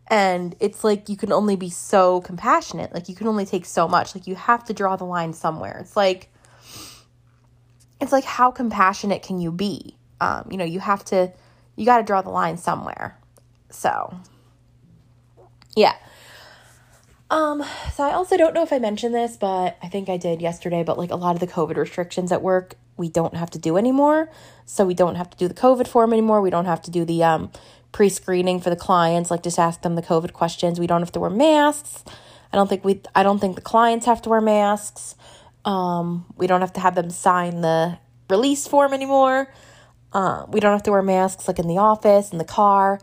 and 0.08 0.56
it's 0.60 0.84
like 0.84 1.08
you 1.08 1.16
can 1.16 1.32
only 1.32 1.56
be 1.56 1.70
so 1.70 2.20
compassionate 2.22 2.94
like 2.94 3.08
you 3.08 3.16
can 3.16 3.28
only 3.28 3.46
take 3.46 3.66
so 3.66 3.88
much 3.88 4.14
like 4.14 4.28
you 4.28 4.36
have 4.36 4.66
to 4.66 4.74
draw 4.74 4.98
the 4.98 5.06
line 5.06 5.32
somewhere 5.32 5.78
it's 5.80 5.96
like 5.96 6.32
it's 8.02 8.12
like 8.12 8.24
how 8.26 8.52
compassionate 8.52 9.22
can 9.22 9.40
you 9.40 9.52
be? 9.52 9.96
Um, 10.20 10.48
you 10.50 10.58
know, 10.58 10.66
you 10.66 10.80
have 10.80 11.06
to 11.06 11.32
you 11.76 11.86
got 11.86 11.98
to 11.98 12.04
draw 12.04 12.22
the 12.22 12.30
line 12.30 12.58
somewhere. 12.58 13.18
So, 13.70 14.14
yeah. 15.76 15.96
Um, 17.32 17.64
so 17.94 18.04
I 18.04 18.12
also 18.12 18.36
don't 18.36 18.54
know 18.54 18.62
if 18.62 18.74
I 18.74 18.78
mentioned 18.78 19.16
this, 19.16 19.38
but 19.38 19.78
I 19.82 19.88
think 19.88 20.10
I 20.10 20.18
did 20.18 20.42
yesterday, 20.42 20.84
but 20.84 20.98
like 20.98 21.12
a 21.12 21.16
lot 21.16 21.34
of 21.34 21.40
the 21.40 21.48
COVID 21.48 21.78
restrictions 21.78 22.30
at 22.30 22.42
work, 22.42 22.76
we 22.98 23.08
don't 23.08 23.36
have 23.36 23.50
to 23.52 23.58
do 23.58 23.78
anymore. 23.78 24.30
So 24.66 24.86
we 24.86 24.94
don't 24.94 25.16
have 25.16 25.30
to 25.30 25.38
do 25.38 25.48
the 25.48 25.54
COVID 25.54 25.88
form 25.88 26.12
anymore. 26.12 26.42
We 26.42 26.50
don't 26.50 26.66
have 26.66 26.82
to 26.84 26.92
do 26.92 27.06
the 27.06 27.24
um 27.24 27.50
pre-screening 27.94 28.60
for 28.60 28.70
the 28.70 28.76
clients, 28.76 29.32
like 29.32 29.44
just 29.44 29.60
ask 29.60 29.82
them 29.82 29.96
the 29.96 30.02
COVID 30.02 30.34
questions. 30.34 30.78
We 30.78 30.88
don't 30.88 31.02
have 31.02 31.12
to 31.14 31.22
wear 31.22 31.30
masks. 31.30 32.04
I 32.52 32.58
don't 32.58 32.68
think 32.68 32.84
we 32.84 33.02
I 33.16 33.24
don't 33.24 33.40
think 33.40 33.56
the 33.56 33.62
clients 33.62 34.06
have 34.08 34.22
to 34.24 34.30
wear 34.30 34.42
masks. 34.42 35.16
Um, 35.64 36.26
we 36.36 36.48
don't 36.48 36.62
have 36.62 36.74
to 36.74 36.82
have 36.82 36.96
them 36.96 37.10
sign 37.10 37.62
the 37.62 37.98
release 38.30 38.68
form 38.68 38.94
anymore. 38.94 39.54
Uh, 40.12 40.46
we 40.50 40.60
don't 40.60 40.74
have 40.74 40.84
to 40.84 40.92
wear 40.92 41.02
masks 41.02 41.48
like 41.48 41.60
in 41.60 41.70
the 41.70 41.78
office, 41.78 42.34
in 42.34 42.40
the 42.40 42.44
car. 42.44 43.00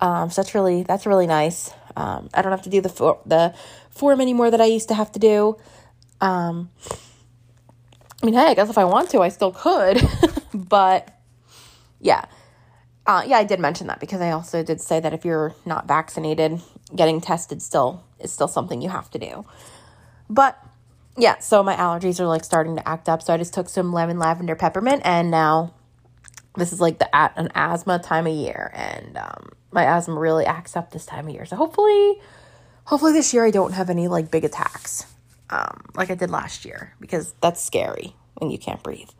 Um, 0.00 0.30
so 0.30 0.42
that's 0.42 0.54
really 0.54 0.84
that's 0.84 1.04
really 1.04 1.26
nice. 1.26 1.72
Um, 1.96 2.28
I 2.34 2.42
don't 2.42 2.52
have 2.52 2.62
to 2.62 2.70
do 2.70 2.80
the 2.80 2.88
for- 2.88 3.20
the 3.26 3.54
form 3.90 4.20
anymore 4.20 4.50
that 4.50 4.60
I 4.60 4.66
used 4.66 4.88
to 4.88 4.94
have 4.94 5.12
to 5.12 5.18
do. 5.18 5.56
Um, 6.20 6.70
I 8.22 8.26
mean, 8.26 8.34
hey, 8.34 8.46
I 8.46 8.54
guess 8.54 8.70
if 8.70 8.78
I 8.78 8.84
want 8.84 9.10
to, 9.10 9.20
I 9.20 9.28
still 9.28 9.50
could, 9.50 10.00
but 10.54 11.08
yeah, 12.00 12.24
uh, 13.06 13.24
yeah, 13.26 13.38
I 13.38 13.44
did 13.44 13.58
mention 13.58 13.88
that 13.88 13.98
because 13.98 14.20
I 14.20 14.30
also 14.30 14.62
did 14.62 14.80
say 14.80 15.00
that 15.00 15.12
if 15.12 15.24
you're 15.24 15.54
not 15.66 15.88
vaccinated, 15.88 16.60
getting 16.94 17.20
tested 17.20 17.60
still 17.62 18.04
is 18.20 18.32
still 18.32 18.48
something 18.48 18.80
you 18.80 18.90
have 18.90 19.10
to 19.10 19.18
do. 19.18 19.44
But 20.30 20.56
yeah, 21.16 21.38
so 21.40 21.62
my 21.62 21.74
allergies 21.74 22.20
are 22.20 22.26
like 22.26 22.44
starting 22.44 22.76
to 22.76 22.88
act 22.88 23.08
up. 23.08 23.22
So 23.22 23.34
I 23.34 23.36
just 23.36 23.52
took 23.52 23.68
some 23.68 23.92
lemon 23.92 24.18
lavender 24.18 24.54
peppermint, 24.54 25.02
and 25.04 25.30
now 25.30 25.74
this 26.56 26.72
is 26.72 26.80
like 26.80 26.98
the 26.98 27.08
an 27.38 27.50
asthma 27.54 27.98
time 27.98 28.26
of 28.26 28.34
year, 28.34 28.70
and 28.74 29.16
um, 29.16 29.50
my 29.72 29.84
asthma 29.84 30.18
really 30.18 30.44
acts 30.44 30.76
up 30.76 30.92
this 30.92 31.06
time 31.06 31.26
of 31.26 31.34
year. 31.34 31.46
So 31.46 31.56
hopefully, 31.56 32.20
hopefully 32.84 33.12
this 33.12 33.32
year 33.34 33.44
I 33.44 33.50
don't 33.50 33.72
have 33.72 33.90
any 33.90 34.06
like 34.06 34.30
big 34.30 34.44
attacks, 34.44 35.06
um, 35.50 35.84
like 35.96 36.10
I 36.10 36.14
did 36.14 36.30
last 36.30 36.64
year, 36.64 36.94
because 37.00 37.34
that's 37.40 37.62
scary 37.62 38.14
when 38.34 38.50
you 38.50 38.58
can't 38.58 38.82
breathe. 38.82 39.10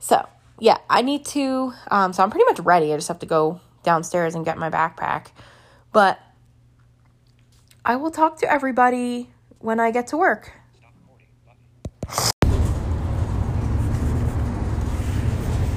So 0.00 0.28
yeah, 0.58 0.78
I 0.90 1.02
need 1.02 1.24
to. 1.26 1.72
Um, 1.90 2.12
so 2.12 2.22
I'm 2.22 2.30
pretty 2.30 2.44
much 2.46 2.58
ready. 2.60 2.92
I 2.92 2.96
just 2.96 3.08
have 3.08 3.20
to 3.20 3.26
go 3.26 3.60
downstairs 3.84 4.34
and 4.34 4.44
get 4.44 4.58
my 4.58 4.68
backpack, 4.68 5.28
but 5.92 6.18
I 7.84 7.96
will 7.96 8.10
talk 8.10 8.38
to 8.40 8.52
everybody 8.52 9.30
when 9.60 9.80
I 9.80 9.92
get 9.92 10.08
to 10.08 10.16
work. 10.16 10.52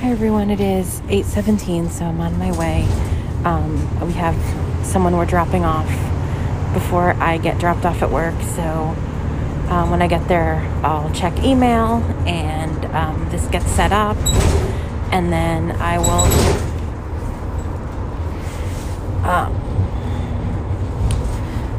Hi 0.01 0.09
everyone, 0.09 0.49
it 0.49 0.59
is 0.59 0.99
8:17, 1.01 1.89
so 1.91 2.05
I'm 2.05 2.19
on 2.19 2.37
my 2.39 2.51
way. 2.57 3.20
Um, 3.43 4.05
we 4.05 4.13
have 4.13 4.35
someone 4.85 5.17
we're 5.17 5.25
dropping 5.25 5.65
off 5.65 5.89
before 6.73 7.13
I 7.13 7.37
get 7.37 7.59
dropped 7.59 7.85
off 7.85 8.01
at 8.01 8.11
work. 8.11 8.39
So 8.55 8.61
um, 9.69 9.89
when 9.89 10.01
I 10.01 10.07
get 10.07 10.27
there, 10.27 10.57
I'll 10.83 11.11
check 11.11 11.43
email 11.43 12.03
and 12.27 12.85
um, 12.93 13.29
this 13.29 13.47
gets 13.47 13.69
set 13.71 13.91
up, 13.91 14.17
and 15.11 15.31
then 15.31 15.71
I 15.71 15.97
will 15.97 16.25
um, 19.25 19.55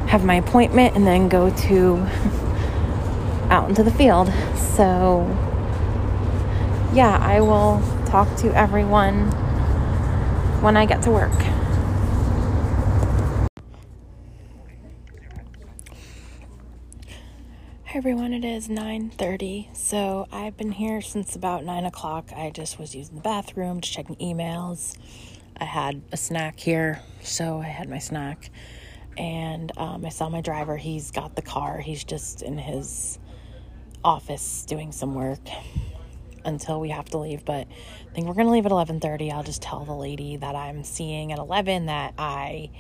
have 0.08 0.24
my 0.24 0.34
appointment 0.34 0.96
and 0.96 1.06
then 1.06 1.28
go 1.28 1.50
to 1.50 1.96
out 3.50 3.68
into 3.68 3.82
the 3.82 3.92
field. 3.92 4.32
So 4.56 5.26
yeah, 6.92 7.18
I 7.20 7.40
will 7.40 7.82
talk 8.06 8.34
to 8.38 8.52
everyone 8.56 9.30
when 10.62 10.76
I 10.76 10.86
get 10.86 11.02
to 11.02 11.10
work. 11.10 11.32
Hi 17.86 17.98
everyone, 17.98 18.32
it 18.32 18.44
is 18.44 18.68
9.30, 18.68 19.76
so 19.76 20.28
I've 20.30 20.56
been 20.56 20.70
here 20.70 21.00
since 21.00 21.34
about 21.34 21.64
9 21.64 21.84
o'clock. 21.84 22.30
I 22.34 22.50
just 22.50 22.78
was 22.78 22.94
using 22.94 23.16
the 23.16 23.22
bathroom, 23.22 23.80
just 23.80 23.92
checking 23.92 24.14
emails. 24.16 24.96
I 25.56 25.64
had 25.64 26.00
a 26.12 26.16
snack 26.16 26.60
here, 26.60 27.02
so 27.24 27.58
I 27.58 27.66
had 27.66 27.90
my 27.90 27.98
snack. 27.98 28.50
And 29.18 29.76
um, 29.76 30.06
I 30.06 30.10
saw 30.10 30.28
my 30.28 30.42
driver, 30.42 30.76
he's 30.76 31.10
got 31.10 31.34
the 31.34 31.42
car, 31.42 31.80
he's 31.80 32.04
just 32.04 32.40
in 32.40 32.56
his 32.56 33.18
office 34.04 34.64
doing 34.64 34.92
some 34.92 35.16
work 35.16 35.40
until 36.44 36.80
we 36.80 36.88
have 36.90 37.06
to 37.06 37.18
leave 37.18 37.44
but 37.44 37.66
i 37.66 38.14
think 38.14 38.26
we're 38.26 38.34
going 38.34 38.46
to 38.46 38.52
leave 38.52 38.66
at 38.66 38.72
11.30 38.72 39.32
i'll 39.32 39.42
just 39.42 39.62
tell 39.62 39.84
the 39.84 39.92
lady 39.92 40.36
that 40.36 40.54
i'm 40.54 40.84
seeing 40.84 41.32
at 41.32 41.38
11 41.38 41.86
that 41.86 42.14
i 42.18 42.70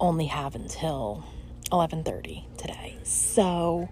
only 0.00 0.26
have 0.26 0.54
until 0.54 1.24
11.30 1.70 2.44
today. 2.56 2.96
So 3.02 3.88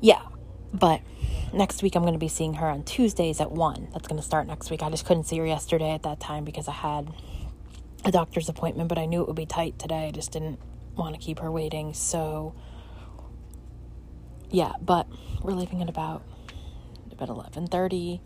yeah 0.00 0.22
but 0.72 1.00
next 1.52 1.82
week 1.82 1.94
i'm 1.94 2.02
going 2.02 2.14
to 2.14 2.18
be 2.18 2.28
seeing 2.28 2.54
her 2.54 2.66
on 2.66 2.82
tuesdays 2.82 3.40
at 3.40 3.50
1 3.50 3.88
that's 3.92 4.08
going 4.08 4.20
to 4.20 4.26
start 4.26 4.46
next 4.46 4.70
week. 4.70 4.82
I 4.82 4.90
just 4.90 5.06
couldn't 5.06 5.24
see 5.24 5.38
her 5.38 5.46
yesterday 5.46 5.90
at 5.92 6.02
that 6.02 6.20
time 6.20 6.44
because 6.44 6.68
i 6.68 6.72
had 6.72 7.12
a 8.04 8.10
doctor's 8.10 8.48
appointment 8.48 8.88
but 8.88 8.98
i 8.98 9.06
knew 9.06 9.20
it 9.22 9.26
would 9.26 9.36
be 9.36 9.46
tight 9.46 9.78
today. 9.78 10.08
I 10.08 10.10
just 10.10 10.32
didn't 10.32 10.58
want 10.96 11.14
to 11.14 11.20
keep 11.20 11.40
her 11.40 11.50
waiting. 11.50 11.92
So 11.94 12.54
yeah, 14.50 14.72
but 14.80 15.06
we're 15.42 15.52
leaving 15.52 15.82
at 15.82 15.88
about 15.88 16.22
about 17.12 17.28
eleven 17.28 17.66
thirty 17.66 18.20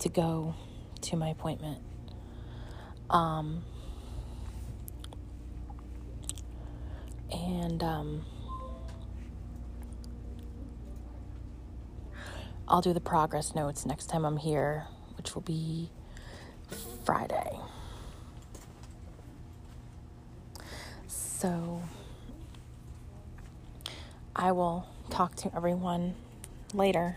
to 0.00 0.08
go 0.08 0.54
to 1.02 1.16
my 1.16 1.28
appointment. 1.28 1.80
Um, 3.08 3.62
and 7.32 7.82
um, 7.82 8.24
I'll 12.68 12.80
do 12.80 12.92
the 12.92 13.00
progress 13.00 13.54
notes 13.54 13.84
next 13.84 14.06
time 14.06 14.24
I'm 14.24 14.36
here 14.36 14.86
which 15.20 15.34
will 15.34 15.42
be 15.42 15.90
Friday. 17.04 17.58
So 21.06 21.82
I 24.34 24.52
will 24.52 24.86
talk 25.10 25.34
to 25.36 25.54
everyone 25.54 26.14
later. 26.72 27.16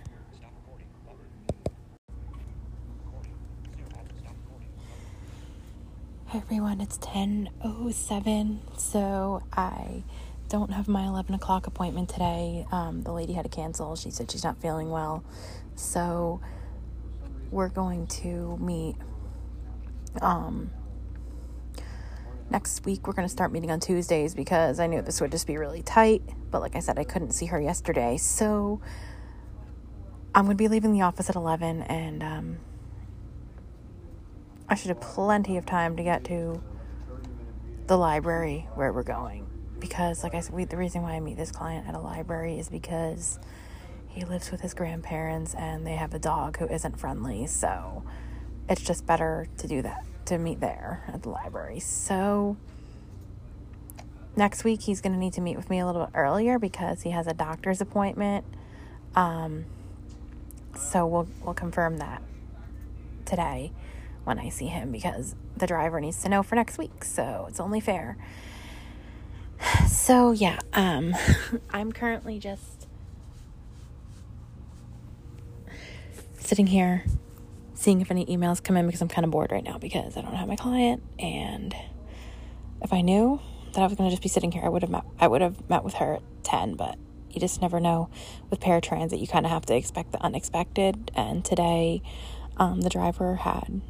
Everyone, 6.34 6.82
it's 6.82 6.98
10.07, 6.98 8.80
so 8.80 9.44
I 9.54 10.04
don't 10.50 10.72
have 10.72 10.88
my 10.88 11.06
11 11.06 11.36
o'clock 11.36 11.68
appointment 11.68 12.10
today. 12.10 12.66
Um, 12.72 13.04
the 13.04 13.12
lady 13.12 13.34
had 13.34 13.44
to 13.44 13.50
cancel. 13.50 13.96
She 13.96 14.10
said 14.10 14.32
she's 14.32 14.44
not 14.44 14.58
feeling 14.60 14.90
well. 14.90 15.24
So 15.76 16.42
we're 17.52 17.70
going 17.70 18.08
to 18.08 18.58
meet 18.60 18.96
um, 20.22 20.72
next 22.54 22.86
week. 22.86 23.08
We're 23.08 23.14
going 23.14 23.28
to 23.28 23.32
start 23.32 23.52
meeting 23.52 23.72
on 23.72 23.80
Tuesdays 23.80 24.36
because 24.36 24.80
I 24.80 24.88
knew 24.88 25.02
this 25.02 25.20
would 25.20 25.32
just 25.32 25.48
be 25.48 25.58
really 25.58 25.82
tight. 25.82 26.22
But 26.52 26.62
like 26.62 26.76
I 26.76 26.80
said, 26.80 26.98
I 27.00 27.04
couldn't 27.04 27.32
see 27.32 27.48
her 27.48 27.60
yesterday. 27.60 28.16
So 28.16 28.80
I'm 30.36 30.46
going 30.46 30.56
to 30.56 30.64
be 30.64 30.68
leaving 30.68 30.94
the 30.94 31.02
office 31.02 31.30
at 31.30 31.36
11 31.36 31.82
and 31.82 32.24
um, 32.24 32.58
I 34.70 34.76
should 34.76 34.90
have 34.90 35.02
plenty 35.02 35.58
of 35.58 35.66
time 35.66 35.98
to 35.98 36.04
get 36.04 36.24
to 36.26 36.64
the 37.88 37.98
library 37.98 38.68
where 38.76 38.94
we're 38.94 39.04
going 39.04 39.48
because, 39.80 40.24
like 40.24 40.34
I 40.34 40.40
said, 40.40 40.56
we, 40.56 40.64
the 40.66 40.78
reason 40.78 41.02
why 41.02 41.14
I 41.14 41.20
meet 41.20 41.36
this 41.36 41.52
client 41.52 41.88
at 41.88 41.96
a 41.96 42.00
library 42.00 42.58
is 42.58 42.70
because 42.70 43.40
he 44.08 44.24
lives 44.26 44.52
with 44.52 44.62
his 44.62 44.74
grandparents 44.74 45.54
and 45.56 45.86
they 45.86 45.96
have 45.96 46.14
a 46.14 46.20
dog 46.20 46.58
who 46.58 46.68
isn't 46.68 47.00
friendly. 47.00 47.48
So 47.48 48.04
it's 48.70 48.82
just 48.82 49.06
better 49.06 49.48
to 49.58 49.68
do 49.68 49.82
that, 49.82 50.06
to 50.26 50.38
meet 50.38 50.60
there 50.60 51.04
at 51.08 51.24
the 51.24 51.30
library. 51.30 51.80
So 51.80 52.58
next 54.36 54.64
week 54.64 54.82
he's 54.82 55.02
going 55.02 55.14
to 55.14 55.20
need 55.20 55.34
to 55.34 55.42
meet 55.42 55.58
with 55.58 55.70
me 55.70 55.80
a 55.80 55.86
little 55.86 56.06
bit 56.06 56.16
earlier 56.16 56.60
because 56.60 57.02
he 57.02 57.12
has 57.12 57.28
a 57.28 57.34
doctor's 57.34 57.82
appointment. 57.82 58.46
Um, 59.16 59.66
so 60.78 61.06
we'll 61.06 61.28
we'll 61.44 61.54
confirm 61.54 61.98
that 61.98 62.22
today 63.26 63.72
when 64.24 64.40
I 64.40 64.50
see 64.50 64.68
him 64.68 64.92
because 64.92 65.36
the 65.56 65.68
driver 65.68 66.00
needs 66.00 66.22
to 66.24 66.30
know 66.30 66.44
for 66.44 66.56
next 66.56 66.78
week. 66.78 67.04
So 67.04 67.46
it's 67.50 67.60
only 67.60 67.80
fair. 67.80 68.18
So 69.88 70.32
yeah, 70.32 70.60
um, 70.74 71.16
I'm 71.72 71.92
currently 71.92 72.40
just 72.40 72.88
sitting 76.40 76.68
here 76.68 77.06
seeing 77.84 78.00
if 78.00 78.10
any 78.10 78.26
emails 78.28 78.64
come 78.64 78.78
in 78.78 78.86
because 78.86 79.02
I'm 79.02 79.10
kind 79.10 79.26
of 79.26 79.32
bored 79.32 79.52
right 79.52 79.64
now 79.64 79.78
because 79.78 80.16
I 80.16 80.22
don't 80.22 80.36
have 80.36 80.48
my 80.48 80.56
client. 80.56 81.04
And 81.20 81.76
if 82.82 82.94
I 82.94 83.02
knew 83.02 83.42
that 83.74 83.82
I 83.82 83.88
was 83.88 83.96
going 83.98 84.10
to 84.10 84.14
just 84.14 84.24
be 84.24 84.30
sitting 84.30 84.52
here 84.52 84.64
I 84.64 84.70
would 84.70 84.84
have 84.84 84.92
met, 84.92 85.04
I 85.20 85.28
would 85.28 85.42
have 85.42 85.70
met 85.70 85.84
with 85.84 85.96
her 85.96 86.16
at 86.16 86.22
10 86.44 86.76
but 86.76 86.98
you 87.30 87.42
just 87.42 87.62
never 87.62 87.80
know 87.80 88.10
with 88.50 88.60
paratransit 88.60 89.20
you 89.20 89.28
kind 89.28 89.46
of 89.46 89.52
have 89.52 89.66
to 89.66 89.76
expect 89.76 90.12
the 90.12 90.24
unexpected. 90.24 91.12
And 91.16 91.44
today 91.44 92.02
um, 92.58 92.82
the 92.82 92.90
driver 92.90 93.36
had 93.36 93.82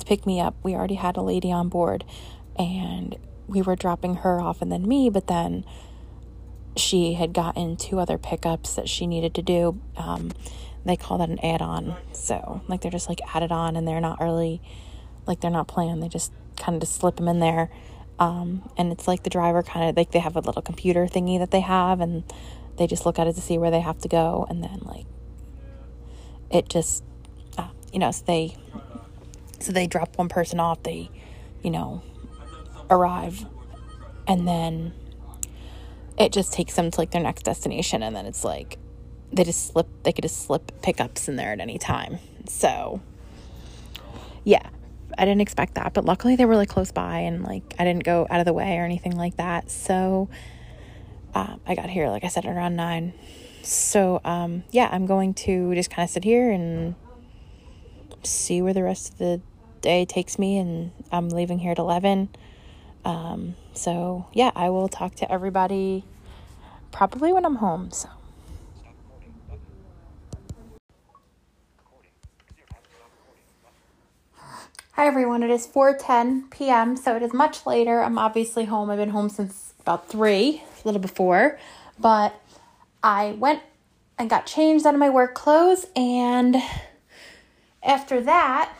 to 0.00 0.06
pick 0.06 0.26
me 0.26 0.40
up. 0.40 0.56
We 0.62 0.74
already 0.74 0.96
had 0.96 1.16
a 1.16 1.22
lady 1.22 1.52
on 1.52 1.68
board 1.68 2.04
and 2.56 3.16
we 3.46 3.62
were 3.62 3.76
dropping 3.76 4.16
her 4.16 4.40
off 4.40 4.62
and 4.62 4.72
then 4.72 4.88
me, 4.88 5.10
but 5.10 5.28
then 5.28 5.64
she 6.76 7.14
had 7.14 7.32
gotten 7.32 7.76
two 7.76 8.00
other 8.00 8.18
pickups 8.18 8.74
that 8.74 8.88
she 8.88 9.06
needed 9.06 9.34
to 9.34 9.42
do. 9.42 9.80
Um, 9.96 10.32
they 10.84 10.96
call 10.96 11.18
that 11.18 11.28
an 11.28 11.38
add 11.44 11.62
on. 11.62 11.96
So, 12.12 12.62
like, 12.68 12.80
they're 12.80 12.90
just 12.90 13.08
like 13.08 13.20
added 13.34 13.52
on 13.52 13.76
and 13.76 13.86
they're 13.86 14.00
not 14.00 14.20
really, 14.20 14.60
like, 15.26 15.40
they're 15.40 15.50
not 15.50 15.68
planned. 15.68 16.02
They 16.02 16.08
just 16.08 16.32
kind 16.56 16.74
of 16.74 16.80
just 16.80 16.96
slip 16.96 17.16
them 17.16 17.28
in 17.28 17.40
there. 17.40 17.70
Um, 18.18 18.68
and 18.76 18.92
it's 18.92 19.08
like 19.08 19.22
the 19.22 19.30
driver 19.30 19.62
kind 19.62 19.88
of, 19.88 19.96
like, 19.96 20.12
they 20.12 20.18
have 20.18 20.36
a 20.36 20.40
little 20.40 20.62
computer 20.62 21.06
thingy 21.06 21.38
that 21.38 21.50
they 21.50 21.60
have 21.60 22.00
and 22.00 22.24
they 22.76 22.86
just 22.86 23.06
look 23.06 23.18
at 23.18 23.26
it 23.26 23.34
to 23.34 23.40
see 23.40 23.58
where 23.58 23.70
they 23.70 23.80
have 23.80 23.98
to 23.98 24.08
go. 24.08 24.46
And 24.48 24.62
then, 24.62 24.80
like, 24.84 25.06
it 26.50 26.68
just, 26.68 27.04
uh, 27.58 27.68
you 27.92 27.98
know, 27.98 28.10
so 28.10 28.24
they, 28.26 28.56
so 29.60 29.72
they 29.72 29.86
drop 29.86 30.18
one 30.18 30.28
person 30.28 30.60
off. 30.60 30.82
They, 30.82 31.10
you 31.62 31.70
know, 31.70 32.02
arrive 32.90 33.46
and 34.26 34.46
then 34.46 34.92
it 36.18 36.32
just 36.32 36.52
takes 36.52 36.74
them 36.74 36.90
to 36.90 37.00
like 37.00 37.10
their 37.10 37.22
next 37.22 37.42
destination 37.42 38.02
and 38.02 38.14
then 38.14 38.26
it's 38.26 38.44
like 38.44 38.78
they 39.32 39.44
just 39.44 39.68
slip 39.68 39.86
they 40.02 40.12
could 40.12 40.22
just 40.22 40.44
slip 40.46 40.72
pickups 40.82 41.28
in 41.28 41.36
there 41.36 41.52
at 41.52 41.60
any 41.60 41.78
time 41.78 42.18
so 42.46 43.00
yeah 44.44 44.68
i 45.18 45.24
didn't 45.24 45.40
expect 45.40 45.74
that 45.74 45.92
but 45.94 46.04
luckily 46.04 46.36
they 46.36 46.44
were 46.44 46.56
like 46.56 46.68
close 46.68 46.92
by 46.92 47.18
and 47.18 47.42
like 47.44 47.74
i 47.78 47.84
didn't 47.84 48.04
go 48.04 48.26
out 48.30 48.40
of 48.40 48.46
the 48.46 48.52
way 48.52 48.78
or 48.78 48.84
anything 48.84 49.16
like 49.16 49.36
that 49.36 49.70
so 49.70 50.28
uh, 51.34 51.56
i 51.66 51.74
got 51.74 51.88
here 51.88 52.08
like 52.08 52.24
i 52.24 52.28
said 52.28 52.44
around 52.44 52.76
nine 52.76 53.12
so 53.62 54.20
um, 54.24 54.64
yeah 54.70 54.88
i'm 54.92 55.06
going 55.06 55.32
to 55.32 55.74
just 55.74 55.90
kind 55.90 56.04
of 56.04 56.10
sit 56.10 56.24
here 56.24 56.50
and 56.50 56.94
see 58.22 58.60
where 58.60 58.74
the 58.74 58.82
rest 58.82 59.12
of 59.12 59.18
the 59.18 59.40
day 59.80 60.04
takes 60.04 60.38
me 60.38 60.58
and 60.58 60.92
i'm 61.10 61.28
leaving 61.28 61.58
here 61.58 61.72
at 61.72 61.78
11 61.78 62.28
um, 63.04 63.56
so, 63.72 64.26
yeah, 64.32 64.50
I 64.54 64.70
will 64.70 64.88
talk 64.88 65.14
to 65.16 65.32
everybody 65.32 66.04
probably 66.90 67.32
when 67.32 67.44
I'm 67.44 67.56
home. 67.56 67.90
So. 67.90 68.08
Hi 74.96 75.06
everyone, 75.06 75.42
it 75.42 75.48
is 75.48 75.66
4:10 75.66 76.50
p.m. 76.50 76.98
so 76.98 77.16
it 77.16 77.22
is 77.22 77.32
much 77.32 77.64
later. 77.64 78.02
I'm 78.02 78.18
obviously 78.18 78.66
home. 78.66 78.90
I've 78.90 78.98
been 78.98 79.08
home 79.08 79.30
since 79.30 79.72
about 79.80 80.06
3, 80.10 80.62
a 80.62 80.86
little 80.86 81.00
before, 81.00 81.58
but 81.98 82.34
I 83.02 83.30
went 83.38 83.62
and 84.18 84.28
got 84.28 84.44
changed 84.44 84.84
out 84.84 84.92
of 84.92 85.00
my 85.00 85.08
work 85.08 85.32
clothes 85.32 85.86
and 85.96 86.56
after 87.82 88.20
that, 88.20 88.74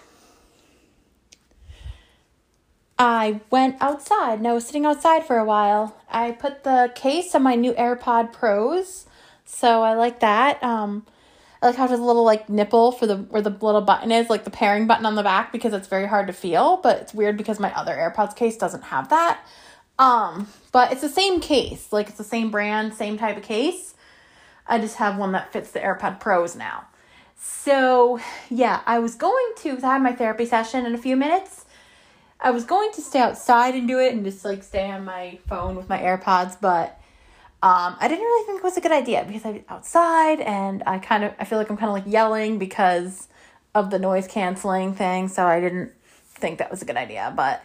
I 2.99 3.41
went 3.51 3.77
outside 3.81 4.35
and 4.35 4.47
I 4.47 4.53
was 4.53 4.67
sitting 4.67 4.85
outside 4.85 5.25
for 5.25 5.39
a 5.39 5.47
while. 5.47 5.97
I 6.11 6.33
put 6.33 6.63
the 6.63 6.93
case 6.95 7.35
on 7.35 7.43
my 7.43 7.55
new 7.55 7.73
AirPod 7.73 8.35
Pros, 8.35 9.07
so 9.47 9.83
I 9.83 9.95
like 9.95 10.21
that. 10.21 10.63
Um, 10.63 11.07
I 11.63 11.67
like 11.67 11.77
how 11.77 11.85
it 11.85 11.91
has 11.91 12.01
a 12.01 12.03
little 12.03 12.25
like 12.25 12.49
nipple 12.49 12.93
for 12.93 13.07
the 13.07 13.17
where 13.17 13.41
the 13.41 13.51
little 13.51 13.81
button 13.81 14.11
is, 14.13 14.29
like 14.29 14.45
the 14.45 14.51
pairing 14.51 14.87
button 14.87 15.07
on 15.07 15.15
the 15.15 15.23
back, 15.23 15.53
because 15.53 15.73
it's 15.73 15.89
very 15.89 16.07
hard 16.07 16.27
to 16.27 16.33
feel. 16.33 16.79
But 16.79 17.01
it's 17.01 17.15
weird 17.15 17.37
because 17.37 17.61
my 17.61 17.73
other 17.75 17.95
AirPods 17.95 18.37
case 18.37 18.57
doesn't 18.57 18.85
have 18.85 19.09
that. 19.11 19.41
Um, 19.99 20.49
but 20.73 20.91
it's 20.93 21.03
the 21.03 21.09
same 21.09 21.41
case, 21.41 21.93
like 21.93 22.09
it's 22.09 22.19
the 22.19 22.25
same 22.25 22.51
brand, 22.51 22.95
same 22.95 23.17
type 23.17 23.37
of 23.37 23.45
case. 23.45 23.95
I 24.67 24.79
just 24.79 24.97
have 24.97 25.17
one 25.17 25.33
that 25.33 25.53
fits 25.53 25.71
the 25.71 25.81
AirPod 25.81 26.21
Pros 26.21 26.57
now. 26.57 26.87
So 27.37 28.21
yeah, 28.51 28.81
I 28.87 28.99
was 28.99 29.15
going 29.15 29.53
to 29.59 29.79
I 29.83 29.95
have 29.95 30.03
my 30.03 30.13
therapy 30.13 30.47
session 30.47 30.85
in 30.85 30.95
a 30.95 30.99
few 30.99 31.17
minutes 31.17 31.67
I 32.43 32.51
was 32.51 32.65
going 32.65 32.91
to 32.93 33.01
stay 33.01 33.21
outside 33.21 33.75
and 33.75 33.87
do 33.87 34.01
it 34.01 34.13
and 34.13 34.25
just 34.25 34.45
like 34.45 34.65
stay 34.65 34.91
on 34.91 35.05
my 35.05 35.39
phone 35.49 35.77
with 35.77 35.89
my 35.89 35.99
AirPods, 35.99 36.61
but 36.61 37.01
um, 37.63 37.97
I 38.01 38.09
didn't 38.09 38.25
really 38.25 38.47
think 38.47 38.59
it 38.59 38.65
was 38.65 38.77
a 38.77 38.81
good 38.81 38.91
idea 38.93 39.25
because 39.25 39.45
I'm 39.45 39.65
outside 39.69 40.41
and 40.41 40.83
I 40.85 40.99
kind 40.99 41.23
of 41.23 41.33
I 41.39 41.45
feel 41.45 41.59
like 41.59 41.71
I'm 41.71 41.77
kind 41.77 41.91
of 41.91 41.95
like 41.95 42.13
yelling 42.13 42.59
because 42.59 43.29
of 43.75 43.91
the 43.91 44.01
noise 44.01 44.27
canceling 44.27 44.95
thing, 44.95 45.29
so 45.29 45.47
I 45.47 45.61
didn't 45.61 45.93
think 46.35 46.59
that 46.59 46.71
was 46.71 46.83
a 46.83 46.85
good 46.85 46.97
idea. 46.97 47.33
But 47.37 47.65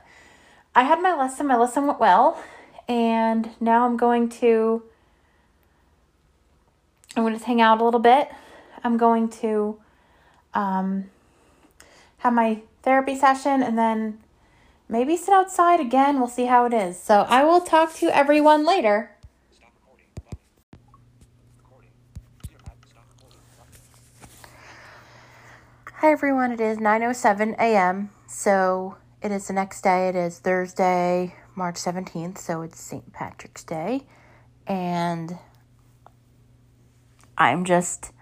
I 0.76 0.84
had 0.84 1.02
my 1.02 1.16
lesson. 1.16 1.48
My 1.48 1.58
lesson 1.58 1.88
went 1.88 2.00
well, 2.00 2.42
and 2.88 3.50
now 3.60 3.86
I'm 3.86 3.98
going 3.98 4.30
to 4.30 4.84
I'm 7.16 7.24
going 7.24 7.38
to 7.38 7.44
hang 7.44 7.60
out 7.60 7.82
a 7.82 7.84
little 7.84 8.00
bit. 8.00 8.30
I'm 8.84 8.98
going 8.98 9.30
to 9.42 9.80
um, 10.54 11.10
have 12.20 12.34
my 12.34 12.62
therapy 12.84 13.18
session 13.18 13.64
and 13.64 13.76
then 13.76 14.20
maybe 14.88 15.18
sit 15.18 15.34
outside 15.34 15.80
again. 15.80 16.20
We'll 16.20 16.28
see 16.28 16.46
how 16.46 16.66
it 16.66 16.74
is. 16.74 17.00
So 17.00 17.26
I 17.28 17.44
will 17.44 17.62
talk 17.62 17.96
to 17.96 18.16
everyone 18.16 18.64
later. 18.64 19.10
Hi 26.08 26.14
everyone, 26.14 26.54
it 26.54 26.62
is 26.62 26.78
9:07 26.78 27.56
a.m. 27.60 28.12
So 28.28 28.96
it 29.22 29.30
is 29.30 29.48
the 29.48 29.52
next 29.52 29.82
day. 29.82 30.08
It 30.08 30.16
is 30.16 30.40
Thursday, 30.40 31.36
March 31.54 31.76
17th, 31.76 32.38
so 32.38 32.62
it's 32.62 32.80
St. 32.80 33.12
Patrick's 33.12 33.62
Day. 33.62 34.06
And 34.66 35.38
I'm 37.38 37.66
just 37.66 38.14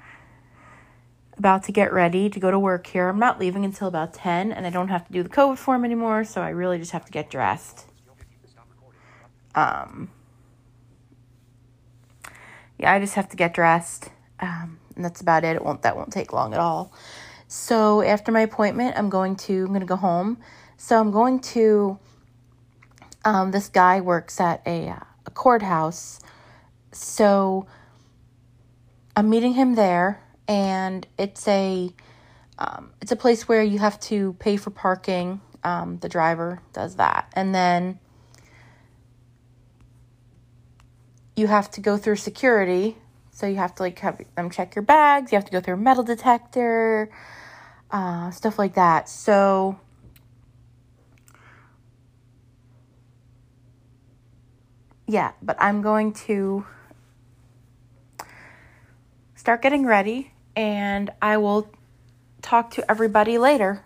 about 1.38 1.62
to 1.66 1.72
get 1.72 1.94
ready 1.94 2.28
to 2.28 2.40
go 2.40 2.50
to 2.50 2.58
work 2.58 2.88
here. 2.88 3.08
I'm 3.08 3.20
not 3.20 3.40
leaving 3.40 3.64
until 3.64 3.88
about 3.88 4.16
10, 4.16 4.52
and 4.52 4.66
I 4.66 4.72
don't 4.72 4.88
have 4.88 5.06
to 5.06 5.14
do 5.14 5.22
the 5.22 5.30
COVID 5.30 5.60
form 5.60 5.86
anymore, 5.86 6.24
so 6.24 6.42
I 6.42 6.50
really 6.50 6.80
just 6.80 6.92
have 6.92 7.06
to 7.06 7.12
get 7.12 7.30
dressed. 7.30 7.86
Um, 9.54 10.10
yeah, 12.80 12.92
I 12.92 13.00
just 13.00 13.14
have 13.14 13.30
to 13.30 13.38
get 13.38 13.54
dressed, 13.54 14.10
um, 14.40 14.80
and 14.96 15.06
that's 15.06 15.22
about 15.22 15.44
it. 15.44 15.56
It 15.56 15.64
won't 15.64 15.84
that 15.84 15.96
won't 15.96 16.12
take 16.12 16.34
long 16.34 16.52
at 16.52 16.60
all. 16.60 16.92
So 17.48 18.02
after 18.02 18.32
my 18.32 18.42
appointment, 18.42 18.98
I'm 18.98 19.10
going 19.10 19.36
to 19.38 19.62
I'm 19.62 19.68
going 19.68 19.80
to 19.82 19.86
go 19.86 19.96
home. 19.96 20.38
So 20.78 21.00
I'm 21.00 21.12
going 21.12 21.40
to 21.40 22.00
um, 23.24 23.52
this 23.52 23.70
guy 23.70 24.02
works 24.02 24.40
at 24.40 24.62
a, 24.66 24.90
uh, 24.90 25.00
a 25.26 25.32
courthouse. 25.32 26.20
So 26.92 27.66
I'm 29.16 29.30
meeting 29.30 29.54
him 29.54 29.76
there, 29.76 30.22
and 30.48 31.06
it's 31.18 31.48
a 31.48 31.92
um, 32.58 32.94
it's 33.02 33.12
a 33.12 33.16
place 33.16 33.48
where 33.48 33.64
you 33.64 33.80
have 33.80 34.00
to 34.02 34.34
pay 34.34 34.58
for 34.58 34.70
parking. 34.70 35.42
Um, 35.64 35.98
the 35.98 36.10
driver 36.10 36.62
does 36.74 36.98
that, 36.98 37.32
and 37.34 37.54
then 37.54 38.00
you 41.36 41.48
have 41.48 41.72
to 41.72 41.82
go 41.82 41.98
through 41.98 42.18
security. 42.18 42.98
So 43.36 43.48
you 43.48 43.58
have 43.58 43.76
to 43.76 43.84
like 43.84 44.00
have 44.00 44.22
them 44.36 44.50
check 44.50 44.76
your 44.76 44.84
bags. 44.84 45.34
You 45.34 45.36
have 45.36 45.44
to 45.44 45.52
go 45.52 45.60
through 45.60 45.74
a 45.74 45.78
metal 45.78 46.04
detector, 46.04 47.10
uh, 47.92 48.32
stuff 48.32 48.58
like 48.58 48.76
that. 48.76 49.10
So 49.10 49.78
yeah, 55.06 55.34
but 55.42 55.58
I'm 55.60 55.82
going 55.82 56.14
to 56.28 56.66
start 59.36 59.62
getting 59.62 59.86
ready 59.86 60.32
and 60.56 61.12
I 61.22 61.36
will 61.36 61.70
talk 62.42 62.72
to 62.72 62.90
everybody 62.90 63.38
later. 63.38 63.85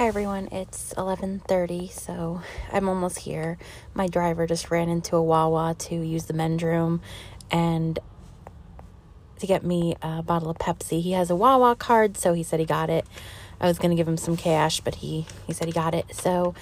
Hi 0.00 0.06
everyone, 0.06 0.48
it's 0.50 0.94
11:30, 0.94 1.90
so 1.90 2.40
I'm 2.72 2.88
almost 2.88 3.18
here. 3.18 3.58
My 3.92 4.06
driver 4.06 4.46
just 4.46 4.70
ran 4.70 4.88
into 4.88 5.14
a 5.14 5.22
Wawa 5.22 5.76
to 5.78 5.94
use 5.94 6.24
the 6.24 6.32
men's 6.32 6.62
room 6.62 7.02
and 7.50 7.98
to 9.40 9.46
get 9.46 9.62
me 9.62 9.96
a 10.00 10.22
bottle 10.22 10.48
of 10.48 10.56
Pepsi. 10.56 11.02
He 11.02 11.12
has 11.12 11.28
a 11.28 11.36
Wawa 11.36 11.76
card, 11.76 12.16
so 12.16 12.32
he 12.32 12.42
said 12.42 12.60
he 12.60 12.64
got 12.64 12.88
it. 12.88 13.06
I 13.60 13.66
was 13.66 13.78
going 13.78 13.90
to 13.90 13.94
give 13.94 14.08
him 14.08 14.16
some 14.16 14.38
cash, 14.38 14.80
but 14.80 14.94
he 14.94 15.26
he 15.46 15.52
said 15.52 15.66
he 15.66 15.72
got 15.72 15.94
it. 15.94 16.14
So 16.14 16.54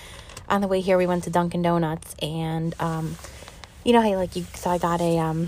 on 0.48 0.60
the 0.60 0.66
way 0.66 0.80
here 0.80 0.98
we 0.98 1.06
went 1.06 1.22
to 1.22 1.30
Dunkin 1.30 1.62
Donuts 1.62 2.16
and 2.20 2.74
um 2.80 3.18
you 3.84 3.92
know 3.92 4.02
how 4.02 4.16
like 4.16 4.34
you 4.34 4.46
so 4.54 4.68
I 4.68 4.78
got 4.78 5.00
a 5.00 5.16
um 5.18 5.46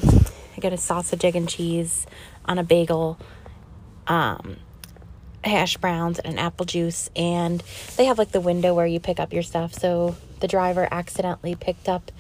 I 0.57 0.61
got 0.61 0.73
a 0.73 0.77
sausage 0.77 1.25
egg 1.25 1.35
and 1.35 1.49
cheese 1.49 2.07
on 2.45 2.57
a 2.57 2.63
bagel 2.63 3.19
um 4.07 4.59
hash 5.45 5.77
browns 5.79 6.19
and 6.19 6.35
an 6.35 6.39
apple 6.39 6.67
juice 6.67 7.09
and 7.17 7.63
they 7.97 8.05
have 8.05 8.19
like 8.19 8.33
the 8.33 8.41
window 8.41 8.75
where 8.75 8.87
you 8.87 9.01
pick 9.01 9.19
up 9.19 9.33
your 9.33 9.43
stuff. 9.43 9.73
So 9.73 10.17
the 10.41 10.49
driver 10.49 10.87
accidentally 10.91 11.55
picked 11.55 11.89
up 11.89 12.13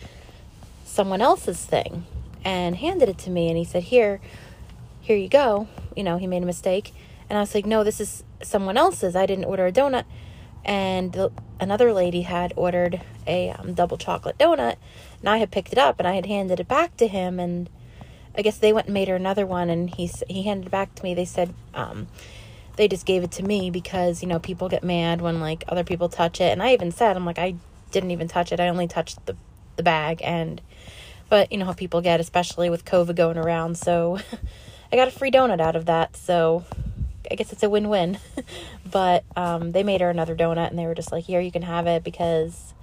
someone 0.85 1.21
else's 1.21 1.65
thing 1.65 2.07
and 2.45 2.77
handed 2.77 3.09
it 3.09 3.19
to 3.19 3.31
me 3.31 3.49
and 3.49 3.59
he 3.59 3.65
said 3.65 3.85
here 3.85 4.21
here 5.01 5.17
you 5.17 5.29
go. 5.29 5.69
You 5.97 6.03
know 6.03 6.17
he 6.17 6.27
made 6.27 6.43
a 6.43 6.47
mistake. 6.47 6.93
And 7.29 7.39
i 7.39 7.43
was 7.43 7.55
like 7.55 7.67
no 7.67 7.85
this 7.85 8.01
is 8.01 8.25
someone 8.43 8.77
else's. 8.77 9.15
I 9.15 9.27
didn't 9.27 9.45
order 9.45 9.67
a 9.67 9.73
donut. 9.73 10.05
And 10.65 11.13
the, 11.13 11.33
another 11.59 11.93
lady 11.93 12.23
had 12.23 12.53
ordered 12.57 13.01
a 13.27 13.51
um, 13.51 13.75
double 13.75 13.97
chocolate 13.97 14.37
donut 14.39 14.77
and 15.21 15.29
i 15.29 15.39
had 15.39 15.51
picked 15.51 15.73
it 15.73 15.79
up 15.79 15.99
and 15.99 16.07
i 16.07 16.15
had 16.15 16.27
handed 16.27 16.61
it 16.61 16.69
back 16.69 16.97
to 16.97 17.07
him 17.07 17.41
and 17.41 17.69
i 18.37 18.43
guess 18.43 18.59
they 18.59 18.73
went 18.73 18.87
and 18.87 18.95
made 18.95 19.09
her 19.09 19.15
another 19.17 19.47
one 19.47 19.71
and 19.71 19.95
he, 19.95 20.11
he 20.29 20.43
handed 20.43 20.67
it 20.67 20.71
back 20.71 20.95
to 20.95 21.03
me. 21.03 21.15
They 21.15 21.25
said 21.25 21.55
um, 21.75 22.09
they 22.77 22.89
just 22.89 23.07
gave 23.07 23.23
it 23.23 23.31
to 23.33 23.43
me 23.43 23.71
because 23.71 24.23
you 24.23 24.29
know 24.29 24.39
people 24.39 24.69
get 24.69 24.85
mad 24.85 25.21
when 25.21 25.41
like 25.41 25.65
other 25.69 25.85
people 25.85 26.09
touch 26.09 26.41
it. 26.41 26.53
And 26.53 26.63
i 26.63 26.73
even 26.73 26.91
said 26.91 27.17
i'm 27.17 27.27
like 27.27 27.39
i 27.39 27.55
didn't 27.91 28.13
even 28.13 28.29
touch 28.29 28.53
it. 28.53 28.61
I 28.61 28.69
only 28.69 28.87
touched 28.87 29.25
the 29.27 29.37
the 29.77 29.83
bag. 29.83 30.21
And 30.23 30.61
but 31.29 31.51
you 31.53 31.59
know 31.59 31.65
how 31.65 31.73
people 31.73 32.01
get 32.01 32.21
especially 32.21 32.71
with 32.71 32.85
covid 32.85 33.17
going 33.17 33.37
around. 33.37 33.79
So 33.79 34.19
i 34.93 34.97
got 34.97 35.09
a 35.09 35.11
free 35.11 35.31
donut 35.31 35.61
out 35.61 35.77
of 35.77 35.87
that. 35.87 36.17
So 36.17 36.65
i 37.31 37.35
guess 37.35 37.53
it's 37.53 37.63
a 37.63 37.71
win-win. 37.71 38.19
But 38.91 39.25
um, 39.37 39.71
they 39.71 39.85
made 39.85 40.01
her 40.01 40.11
another 40.11 40.35
donut 40.35 40.71
and 40.71 40.77
they 40.79 40.85
were 40.85 40.97
just 40.97 41.13
like 41.13 41.23
here 41.23 41.41
you 41.41 41.53
can 41.53 41.63
have 41.63 41.87
it 41.87 42.03
because 42.03 42.75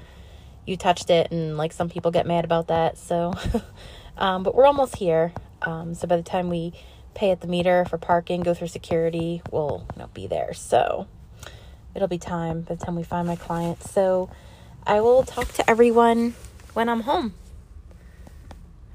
you 0.65 0.77
touched 0.77 1.09
it 1.09 1.31
and 1.31 1.57
like 1.57 1.73
some 1.73 1.89
people 1.89 2.11
get 2.11 2.25
mad 2.25 2.45
about 2.45 2.67
that. 2.67 2.97
So 2.97 3.33
um, 4.17 4.43
but 4.43 4.55
we're 4.55 4.65
almost 4.65 4.95
here. 4.95 5.33
Um, 5.63 5.93
so 5.95 6.07
by 6.07 6.15
the 6.15 6.23
time 6.23 6.49
we 6.49 6.73
pay 7.17 7.31
at 7.31 7.41
the 7.41 7.47
meter 7.47 7.83
for 7.85 7.97
parking, 7.97 8.41
go 8.41 8.53
through 8.53 8.67
security, 8.67 9.41
we'll 9.51 9.87
you 9.95 10.03
know, 10.03 10.09
be 10.13 10.27
there. 10.27 10.53
So 10.53 11.07
it'll 11.95 12.07
be 12.07 12.19
time 12.19 12.61
by 12.61 12.75
the 12.75 12.85
time 12.85 12.95
we 12.95 13.01
find 13.01 13.27
my 13.27 13.35
client. 13.35 13.81
So 13.83 14.29
I 14.85 15.01
will 15.01 15.23
talk 15.23 15.51
to 15.53 15.67
everyone 15.67 16.35
when 16.73 16.87
I'm 16.87 17.01
home. 17.01 17.33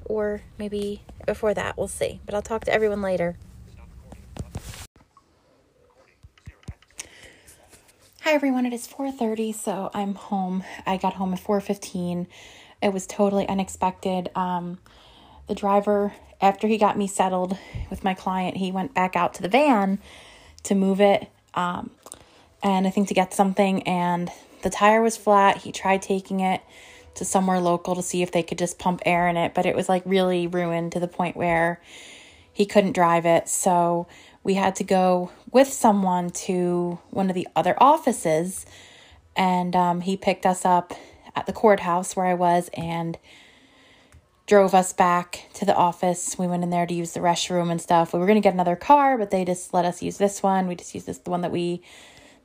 Or 0.05 0.41
maybe 0.57 1.01
before 1.27 1.53
that, 1.53 1.77
we'll 1.77 1.89
see. 1.89 2.21
But 2.25 2.33
I'll 2.33 2.41
talk 2.41 2.63
to 2.65 2.73
everyone 2.73 3.01
later. 3.01 3.35
Hi 8.21 8.31
everyone, 8.31 8.65
it 8.65 8.71
is 8.71 8.87
4:30, 8.87 9.53
so 9.53 9.91
I'm 9.93 10.15
home. 10.15 10.63
I 10.85 10.95
got 10.95 11.15
home 11.15 11.33
at 11.33 11.41
4:15. 11.41 12.27
It 12.81 12.93
was 12.93 13.05
totally 13.05 13.45
unexpected. 13.49 14.31
Um, 14.33 14.79
the 15.47 15.55
driver 15.55 16.13
after 16.43 16.67
he 16.67 16.77
got 16.77 16.97
me 16.97 17.07
settled 17.07 17.57
with 17.89 18.03
my 18.03 18.13
client, 18.13 18.57
he 18.57 18.69
went 18.69 18.93
back 18.93 19.15
out 19.15 19.33
to 19.35 19.41
the 19.41 19.47
van 19.47 19.97
to 20.63 20.75
move 20.75 20.99
it. 20.99 21.29
Um, 21.53 21.89
and 22.61 22.85
I 22.85 22.89
think 22.89 23.07
to 23.07 23.13
get 23.13 23.33
something, 23.33 23.81
and 23.83 24.29
the 24.61 24.69
tire 24.69 25.01
was 25.01 25.15
flat. 25.15 25.59
He 25.59 25.71
tried 25.71 26.01
taking 26.01 26.41
it 26.41 26.61
to 27.15 27.23
somewhere 27.23 27.59
local 27.59 27.95
to 27.95 28.03
see 28.03 28.21
if 28.21 28.31
they 28.31 28.43
could 28.43 28.57
just 28.57 28.77
pump 28.77 29.01
air 29.05 29.27
in 29.27 29.37
it, 29.37 29.53
but 29.53 29.65
it 29.65 29.75
was 29.75 29.87
like 29.87 30.03
really 30.05 30.45
ruined 30.45 30.91
to 30.91 30.99
the 30.99 31.07
point 31.07 31.37
where 31.37 31.79
he 32.51 32.65
couldn't 32.65 32.91
drive 32.91 33.25
it. 33.25 33.47
So 33.47 34.07
we 34.43 34.55
had 34.55 34.75
to 34.75 34.83
go 34.83 35.31
with 35.51 35.69
someone 35.69 36.29
to 36.31 36.99
one 37.09 37.29
of 37.29 37.35
the 37.35 37.47
other 37.55 37.75
offices, 37.77 38.65
and 39.35 39.75
um, 39.77 40.01
he 40.01 40.17
picked 40.17 40.45
us 40.45 40.65
up 40.65 40.93
at 41.35 41.45
the 41.45 41.53
courthouse 41.53 42.17
where 42.17 42.25
I 42.25 42.33
was, 42.33 42.69
and 42.73 43.17
drove 44.45 44.73
us 44.73 44.91
back 44.91 45.49
to 45.53 45.65
the 45.65 45.75
office. 45.75 46.37
We 46.37 46.47
went 46.47 46.63
in 46.63 46.69
there 46.69 46.85
to 46.85 46.93
use 46.93 47.13
the 47.13 47.21
restroom 47.21 47.71
and 47.71 47.81
stuff. 47.81 48.13
We 48.13 48.19
were 48.19 48.25
going 48.25 48.41
to 48.41 48.41
get 48.41 48.53
another 48.53 48.75
car, 48.75 49.17
but 49.17 49.31
they 49.31 49.45
just 49.45 49.73
let 49.73 49.85
us 49.85 50.01
use 50.01 50.17
this 50.17 50.43
one. 50.43 50.67
We 50.67 50.75
just 50.75 50.93
used 50.93 51.07
this 51.07 51.19
the 51.19 51.29
one 51.29 51.41
that 51.41 51.51
we 51.51 51.81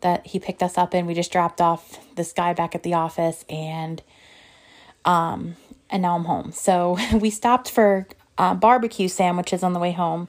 that 0.00 0.28
he 0.28 0.38
picked 0.38 0.62
us 0.62 0.78
up 0.78 0.94
in. 0.94 1.06
We 1.06 1.14
just 1.14 1.32
dropped 1.32 1.60
off 1.60 1.98
this 2.14 2.32
guy 2.32 2.52
back 2.52 2.74
at 2.74 2.84
the 2.84 2.94
office 2.94 3.44
and 3.48 4.00
um 5.04 5.56
and 5.90 6.02
now 6.02 6.14
I'm 6.16 6.24
home. 6.24 6.52
So 6.52 6.98
we 7.14 7.30
stopped 7.30 7.70
for 7.70 8.06
uh, 8.36 8.54
barbecue 8.54 9.08
sandwiches 9.08 9.62
on 9.64 9.72
the 9.72 9.80
way 9.80 9.92
home. 9.92 10.28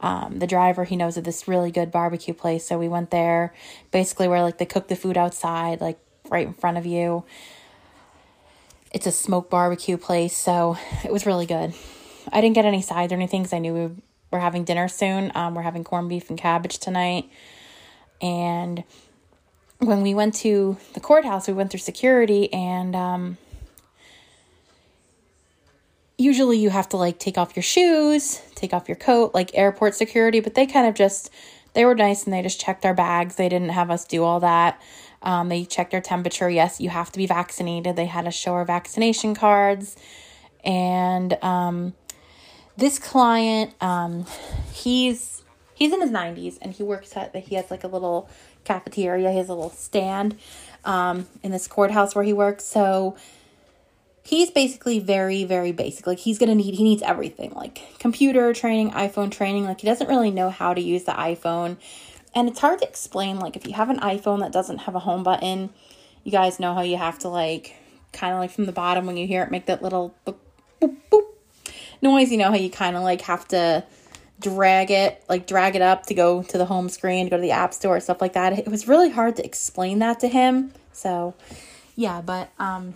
Um, 0.00 0.38
the 0.40 0.46
driver 0.46 0.84
he 0.84 0.96
knows 0.96 1.16
of 1.16 1.24
this 1.24 1.46
really 1.46 1.70
good 1.70 1.92
barbecue 1.92 2.34
place, 2.34 2.64
so 2.66 2.76
we 2.76 2.88
went 2.88 3.10
there. 3.10 3.54
Basically, 3.92 4.26
where 4.26 4.42
like 4.42 4.58
they 4.58 4.66
cook 4.66 4.88
the 4.88 4.96
food 4.96 5.16
outside, 5.16 5.80
like 5.80 5.98
right 6.28 6.46
in 6.46 6.54
front 6.54 6.76
of 6.76 6.86
you 6.86 7.24
it's 8.92 9.06
a 9.06 9.12
smoke 9.12 9.50
barbecue 9.50 9.96
place, 9.96 10.36
so 10.36 10.76
it 11.04 11.12
was 11.12 11.26
really 11.26 11.46
good. 11.46 11.74
I 12.32 12.40
didn't 12.40 12.54
get 12.54 12.64
any 12.64 12.82
sides 12.82 13.12
or 13.12 13.16
anything 13.16 13.42
because 13.42 13.52
I 13.52 13.58
knew 13.58 13.74
we 13.74 13.90
were 14.30 14.38
having 14.38 14.64
dinner 14.64 14.88
soon. 14.88 15.32
Um, 15.34 15.54
we're 15.54 15.62
having 15.62 15.84
corned 15.84 16.08
beef 16.08 16.30
and 16.30 16.38
cabbage 16.38 16.78
tonight. 16.78 17.28
And 18.20 18.84
when 19.78 20.02
we 20.02 20.14
went 20.14 20.34
to 20.36 20.76
the 20.94 21.00
courthouse, 21.00 21.48
we 21.48 21.54
went 21.54 21.70
through 21.70 21.80
security, 21.80 22.52
and 22.52 22.94
um, 22.94 23.38
usually 26.18 26.58
you 26.58 26.70
have 26.70 26.88
to 26.90 26.96
like 26.96 27.18
take 27.18 27.36
off 27.36 27.56
your 27.56 27.62
shoes, 27.62 28.40
take 28.54 28.72
off 28.72 28.88
your 28.88 28.96
coat, 28.96 29.34
like 29.34 29.50
airport 29.54 29.94
security, 29.94 30.40
but 30.40 30.54
they 30.54 30.66
kind 30.66 30.86
of 30.86 30.94
just 30.94 31.30
they 31.74 31.84
were 31.84 31.94
nice 31.94 32.24
and 32.24 32.32
they 32.32 32.42
just 32.42 32.60
checked 32.60 32.84
our 32.84 32.94
bags. 32.94 33.36
They 33.36 33.48
didn't 33.48 33.70
have 33.70 33.90
us 33.90 34.04
do 34.04 34.22
all 34.22 34.40
that. 34.40 34.80
Um, 35.22 35.48
they 35.48 35.64
checked 35.64 35.94
our 35.94 36.00
temperature. 36.00 36.50
Yes, 36.50 36.80
you 36.80 36.90
have 36.90 37.12
to 37.12 37.18
be 37.18 37.26
vaccinated. 37.26 37.96
They 37.96 38.06
had 38.06 38.26
us 38.26 38.34
show 38.34 38.52
our 38.54 38.64
vaccination 38.64 39.34
cards. 39.34 39.96
And 40.64 41.42
um, 41.42 41.94
this 42.76 42.98
client, 42.98 43.74
um, 43.80 44.26
he's 44.72 45.42
he's 45.74 45.92
in 45.92 46.00
his 46.00 46.10
90s 46.10 46.58
and 46.60 46.72
he 46.72 46.82
works 46.82 47.16
at 47.16 47.34
he 47.34 47.54
has 47.56 47.70
like 47.70 47.84
a 47.84 47.88
little 47.88 48.28
cafeteria. 48.64 49.30
He 49.30 49.38
has 49.38 49.48
a 49.48 49.54
little 49.54 49.70
stand 49.70 50.38
um, 50.84 51.26
in 51.42 51.50
this 51.50 51.66
courthouse 51.66 52.14
where 52.14 52.24
he 52.24 52.32
works. 52.32 52.64
So 52.64 53.16
he's 54.24 54.50
basically 54.50 55.00
very 55.00 55.44
very 55.44 55.72
basic 55.72 56.06
like 56.06 56.18
he's 56.18 56.38
gonna 56.38 56.54
need 56.54 56.74
he 56.74 56.84
needs 56.84 57.02
everything 57.02 57.50
like 57.54 57.82
computer 57.98 58.52
training 58.52 58.90
iphone 58.92 59.30
training 59.30 59.64
like 59.64 59.80
he 59.80 59.86
doesn't 59.86 60.06
really 60.08 60.30
know 60.30 60.48
how 60.48 60.72
to 60.72 60.80
use 60.80 61.04
the 61.04 61.12
iphone 61.12 61.76
and 62.34 62.48
it's 62.48 62.60
hard 62.60 62.78
to 62.80 62.88
explain 62.88 63.38
like 63.38 63.56
if 63.56 63.66
you 63.66 63.72
have 63.74 63.90
an 63.90 63.98
iphone 64.00 64.40
that 64.40 64.52
doesn't 64.52 64.78
have 64.78 64.94
a 64.94 65.00
home 65.00 65.22
button 65.22 65.70
you 66.24 66.32
guys 66.32 66.60
know 66.60 66.74
how 66.74 66.82
you 66.82 66.96
have 66.96 67.18
to 67.18 67.28
like 67.28 67.76
kind 68.12 68.32
of 68.32 68.40
like 68.40 68.50
from 68.50 68.66
the 68.66 68.72
bottom 68.72 69.06
when 69.06 69.16
you 69.16 69.26
hear 69.26 69.42
it 69.42 69.50
make 69.50 69.66
that 69.66 69.82
little 69.82 70.14
boop, 70.26 70.36
boop, 70.80 70.96
boop 71.10 71.22
noise 72.00 72.30
you 72.30 72.38
know 72.38 72.50
how 72.50 72.56
you 72.56 72.70
kind 72.70 72.96
of 72.96 73.02
like 73.02 73.22
have 73.22 73.46
to 73.46 73.84
drag 74.40 74.90
it 74.90 75.22
like 75.28 75.46
drag 75.46 75.76
it 75.76 75.82
up 75.82 76.04
to 76.04 76.14
go 76.14 76.42
to 76.42 76.58
the 76.58 76.66
home 76.66 76.88
screen 76.88 77.28
go 77.28 77.36
to 77.36 77.42
the 77.42 77.52
app 77.52 77.72
store 77.72 78.00
stuff 78.00 78.20
like 78.20 78.32
that 78.32 78.52
it 78.58 78.68
was 78.68 78.88
really 78.88 79.10
hard 79.10 79.36
to 79.36 79.44
explain 79.44 80.00
that 80.00 80.18
to 80.18 80.26
him 80.26 80.72
so 80.92 81.34
yeah 81.94 82.20
but 82.20 82.50
um 82.58 82.94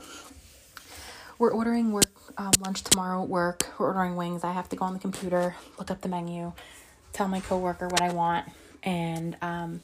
we're 1.38 1.52
ordering 1.52 1.92
work 1.92 2.06
um, 2.38 2.52
lunch 2.60 2.82
tomorrow 2.82 3.22
at 3.22 3.28
work. 3.28 3.72
We're 3.78 3.86
ordering 3.88 4.16
wings. 4.16 4.44
I 4.44 4.52
have 4.52 4.68
to 4.70 4.76
go 4.76 4.84
on 4.84 4.92
the 4.92 4.98
computer, 4.98 5.56
look 5.78 5.90
up 5.90 6.00
the 6.00 6.08
menu, 6.08 6.52
tell 7.12 7.28
my 7.28 7.40
coworker 7.40 7.88
what 7.88 8.02
I 8.02 8.12
want, 8.12 8.46
and 8.86 9.36
um, 9.42 9.80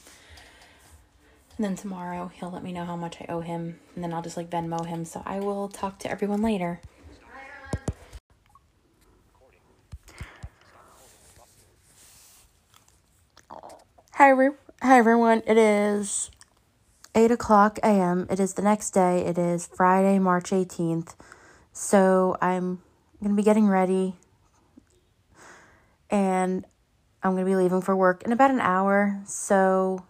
and 1.58 1.66
then 1.66 1.76
tomorrow 1.76 2.30
he'll 2.34 2.50
let 2.50 2.62
me 2.62 2.72
know 2.72 2.86
how 2.86 2.96
much 2.96 3.18
I 3.20 3.26
owe 3.28 3.40
him, 3.40 3.78
and 3.94 4.02
then 4.02 4.14
I'll 4.14 4.22
just 4.22 4.38
like 4.38 4.48
Venmo 4.48 4.86
him. 4.86 5.04
So 5.04 5.22
I 5.26 5.40
will 5.40 5.68
talk 5.68 5.98
to 6.00 6.10
everyone 6.10 6.40
later. 6.40 6.80
Hi, 14.12 14.32
hi 14.82 14.98
everyone. 14.98 15.42
It 15.46 15.58
is 15.58 16.30
8 17.14 17.30
o'clock 17.32 17.78
a.m. 17.82 18.26
It 18.30 18.38
is 18.38 18.54
the 18.54 18.62
next 18.62 18.90
day. 18.90 19.26
It 19.26 19.36
is 19.36 19.66
Friday, 19.66 20.18
March 20.18 20.50
18th. 20.50 21.14
So 21.72 22.36
I'm 22.40 22.80
going 23.20 23.34
to 23.34 23.36
be 23.36 23.42
getting 23.42 23.66
ready 23.66 24.14
and 26.08 26.64
I'm 27.22 27.32
going 27.32 27.44
to 27.44 27.50
be 27.50 27.56
leaving 27.56 27.80
for 27.80 27.94
work 27.94 28.22
in 28.24 28.32
about 28.32 28.50
an 28.50 28.60
hour. 28.60 29.20
So 29.26 30.04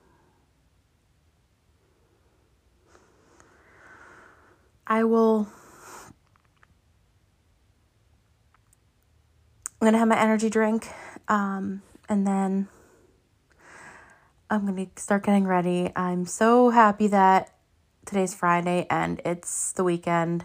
I 4.87 5.05
will. 5.05 5.49
I'm 9.81 9.87
going 9.87 9.93
to 9.95 9.99
have 9.99 10.09
my 10.09 10.21
energy 10.21 10.49
drink 10.49 10.87
um, 11.29 11.83
and 12.09 12.25
then 12.25 12.69
I'm 14.49 14.67
going 14.67 14.91
to 14.95 15.03
start 15.03 15.25
getting 15.25 15.47
ready. 15.47 15.91
I'm 15.97 16.25
so 16.25 16.71
happy 16.71 17.09
that 17.09 17.55
today's 18.05 18.35
Friday 18.35 18.87
and 18.91 19.21
it's 19.25 19.73
the 19.73 19.83
weekend 19.83 20.45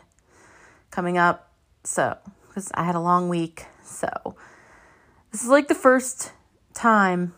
coming 0.91 1.17
up. 1.17 1.51
So, 1.83 2.17
because 2.47 2.71
I 2.73 2.83
had 2.83 2.95
a 2.95 2.99
long 2.99 3.29
week. 3.29 3.65
So, 3.83 4.35
this 5.31 5.43
is 5.43 5.49
like 5.49 5.67
the 5.67 5.75
first 5.75 6.31
time 6.77 7.33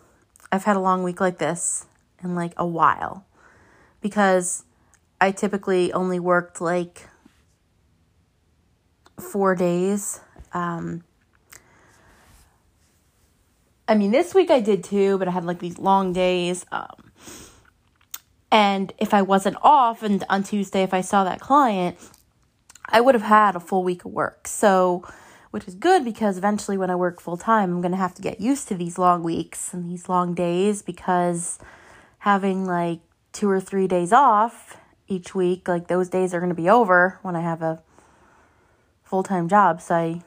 I've 0.51 0.63
had 0.63 0.75
a 0.75 0.79
long 0.79 1.03
week 1.03 1.21
like 1.21 1.37
this 1.37 1.85
in 2.23 2.35
like 2.35 2.53
a 2.57 2.65
while. 2.65 3.25
Because 4.01 4.63
I 5.19 5.31
typically 5.31 5.91
only 5.93 6.19
worked 6.19 6.61
like 6.61 7.07
four 9.19 9.55
days. 9.55 10.21
Um, 10.53 11.03
I 13.87 13.95
mean, 13.95 14.11
this 14.11 14.33
week 14.33 14.51
I 14.51 14.59
did 14.59 14.83
too, 14.83 15.17
but 15.17 15.27
I 15.27 15.31
had 15.31 15.45
like 15.45 15.59
these 15.59 15.77
long 15.79 16.13
days. 16.13 16.65
Um, 16.71 17.11
and 18.51 18.93
if 18.97 19.13
I 19.13 19.21
wasn't 19.21 19.57
off 19.61 20.03
and 20.03 20.23
on 20.29 20.43
Tuesday, 20.43 20.83
if 20.83 20.93
I 20.93 21.01
saw 21.01 21.23
that 21.23 21.39
client, 21.39 21.97
I 22.85 23.01
would 23.01 23.15
have 23.15 23.23
had 23.23 23.55
a 23.55 23.59
full 23.59 23.83
week 23.83 24.05
of 24.05 24.11
work. 24.11 24.47
So, 24.47 25.03
which 25.51 25.67
is 25.67 25.75
good 25.75 26.03
because 26.03 26.37
eventually 26.37 26.77
when 26.77 26.89
I 26.89 26.95
work 26.95 27.19
full 27.21 27.37
time, 27.37 27.71
I'm 27.71 27.81
going 27.81 27.91
to 27.91 27.97
have 27.97 28.13
to 28.15 28.21
get 28.21 28.39
used 28.39 28.67
to 28.69 28.75
these 28.75 28.97
long 28.97 29.23
weeks 29.23 29.73
and 29.73 29.89
these 29.89 30.09
long 30.09 30.33
days 30.33 30.81
because 30.81 31.59
having 32.19 32.65
like 32.65 32.99
two 33.33 33.49
or 33.49 33.59
three 33.59 33.87
days 33.87 34.13
off 34.13 34.77
each 35.07 35.33
week, 35.33 35.67
like 35.67 35.87
those 35.87 36.09
days 36.09 36.33
are 36.33 36.39
going 36.39 36.49
to 36.49 36.55
be 36.55 36.69
over 36.69 37.19
when 37.21 37.35
I 37.35 37.41
have 37.41 37.61
a 37.61 37.81
full 39.03 39.23
time 39.23 39.47
job. 39.47 39.81
So, 39.81 39.95
I, 39.95 40.21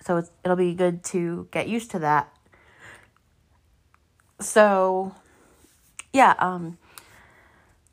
so 0.00 0.24
it'll 0.44 0.56
be 0.56 0.74
good 0.74 1.04
to 1.04 1.48
get 1.50 1.68
used 1.68 1.90
to 1.92 1.98
that 2.00 2.32
so 4.42 5.14
yeah, 6.12 6.34
um, 6.38 6.78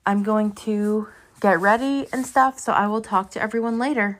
I'm 0.05 0.23
going 0.23 0.51
to 0.53 1.07
get 1.39 1.59
ready 1.59 2.07
and 2.11 2.25
stuff. 2.25 2.59
So 2.59 2.73
I 2.73 2.87
will 2.87 3.01
talk 3.01 3.31
to 3.31 3.41
everyone 3.41 3.79
later. 3.79 4.19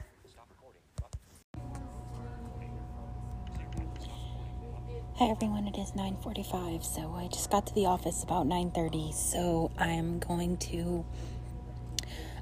Hi 5.19 5.25
everyone, 5.25 5.67
it 5.67 5.77
is 5.77 5.91
9:45. 5.97 6.81
So 6.81 7.13
I 7.13 7.27
just 7.27 7.51
got 7.51 7.67
to 7.67 7.75
the 7.75 7.87
office 7.87 8.23
about 8.23 8.47
9:30. 8.47 9.11
So 9.11 9.69
I'm 9.77 10.17
going 10.19 10.55
to 10.71 11.03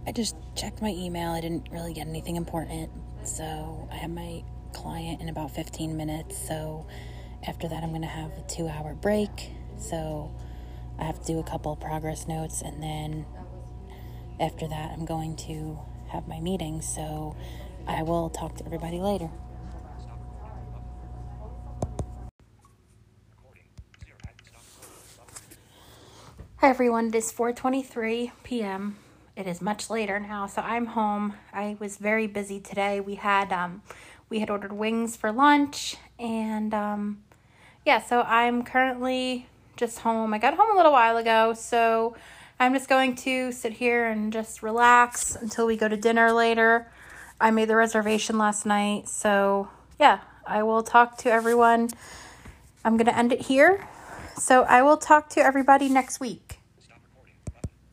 I 0.05 0.11
just 0.11 0.35
checked 0.55 0.79
my 0.79 0.89
email. 0.91 1.31
I 1.31 1.41
didn't 1.41 1.69
really 1.71 1.91
get 1.91 2.05
anything 2.05 2.35
important. 2.35 2.91
So 3.23 3.89
I 3.91 3.95
have 3.95 4.11
my 4.11 4.43
client 4.73 5.21
in 5.21 5.27
about 5.27 5.49
15 5.55 5.97
minutes. 5.97 6.37
So 6.37 6.85
after 7.47 7.67
that 7.67 7.81
I'm 7.81 7.89
going 7.89 8.03
to 8.03 8.07
have 8.07 8.29
a 8.37 8.41
2-hour 8.41 8.93
break 8.93 9.53
so 9.79 10.31
I 10.99 11.05
have 11.05 11.19
to 11.21 11.25
do 11.25 11.39
a 11.39 11.43
couple 11.43 11.75
progress 11.77 12.27
notes 12.27 12.61
and 12.61 12.83
then 12.83 13.25
after 14.39 14.67
that 14.67 14.91
I'm 14.91 15.05
going 15.05 15.35
to 15.47 15.79
have 16.09 16.27
my 16.27 16.39
meeting. 16.39 16.81
So 16.81 17.35
I 17.87 18.03
will 18.03 18.29
talk 18.29 18.55
to 18.57 18.65
everybody 18.67 18.99
later. 18.99 19.31
Hi 26.61 26.71
everyone, 26.71 27.09
it 27.09 27.13
is 27.13 27.31
4:23 27.31 28.31
p.m. 28.41 28.95
It 29.35 29.45
is 29.45 29.61
much 29.61 29.91
later 29.91 30.19
now, 30.19 30.47
so 30.47 30.63
I'm 30.63 30.87
home. 30.87 31.35
I 31.53 31.77
was 31.79 31.97
very 31.97 32.25
busy 32.25 32.59
today. 32.59 32.99
We 32.99 33.13
had 33.13 33.53
um 33.53 33.83
we 34.27 34.39
had 34.39 34.49
ordered 34.49 34.73
wings 34.73 35.15
for 35.15 35.31
lunch 35.31 35.97
and 36.17 36.73
um 36.73 37.21
yeah, 37.85 38.01
so 38.01 38.23
I'm 38.23 38.63
currently 38.63 39.45
just 39.75 39.99
home. 39.99 40.33
I 40.33 40.39
got 40.39 40.55
home 40.55 40.71
a 40.73 40.75
little 40.75 40.93
while 40.93 41.17
ago, 41.17 41.53
so 41.53 42.15
I'm 42.59 42.73
just 42.73 42.89
going 42.89 43.13
to 43.17 43.51
sit 43.51 43.73
here 43.73 44.07
and 44.07 44.33
just 44.33 44.63
relax 44.63 45.35
until 45.35 45.67
we 45.67 45.77
go 45.77 45.87
to 45.87 45.95
dinner 45.95 46.31
later. 46.31 46.91
I 47.39 47.51
made 47.51 47.69
the 47.69 47.75
reservation 47.75 48.39
last 48.39 48.65
night, 48.65 49.07
so 49.09 49.69
yeah, 49.99 50.21
I 50.47 50.63
will 50.63 50.81
talk 50.81 51.19
to 51.19 51.31
everyone. 51.31 51.91
I'm 52.83 52.97
going 52.97 53.05
to 53.05 53.15
end 53.15 53.31
it 53.31 53.41
here. 53.41 53.87
So 54.39 54.63
I 54.63 54.83
will 54.83 54.97
talk 54.97 55.29
to 55.29 55.41
everybody 55.41 55.89
next 55.89 56.19
week. 56.19 56.56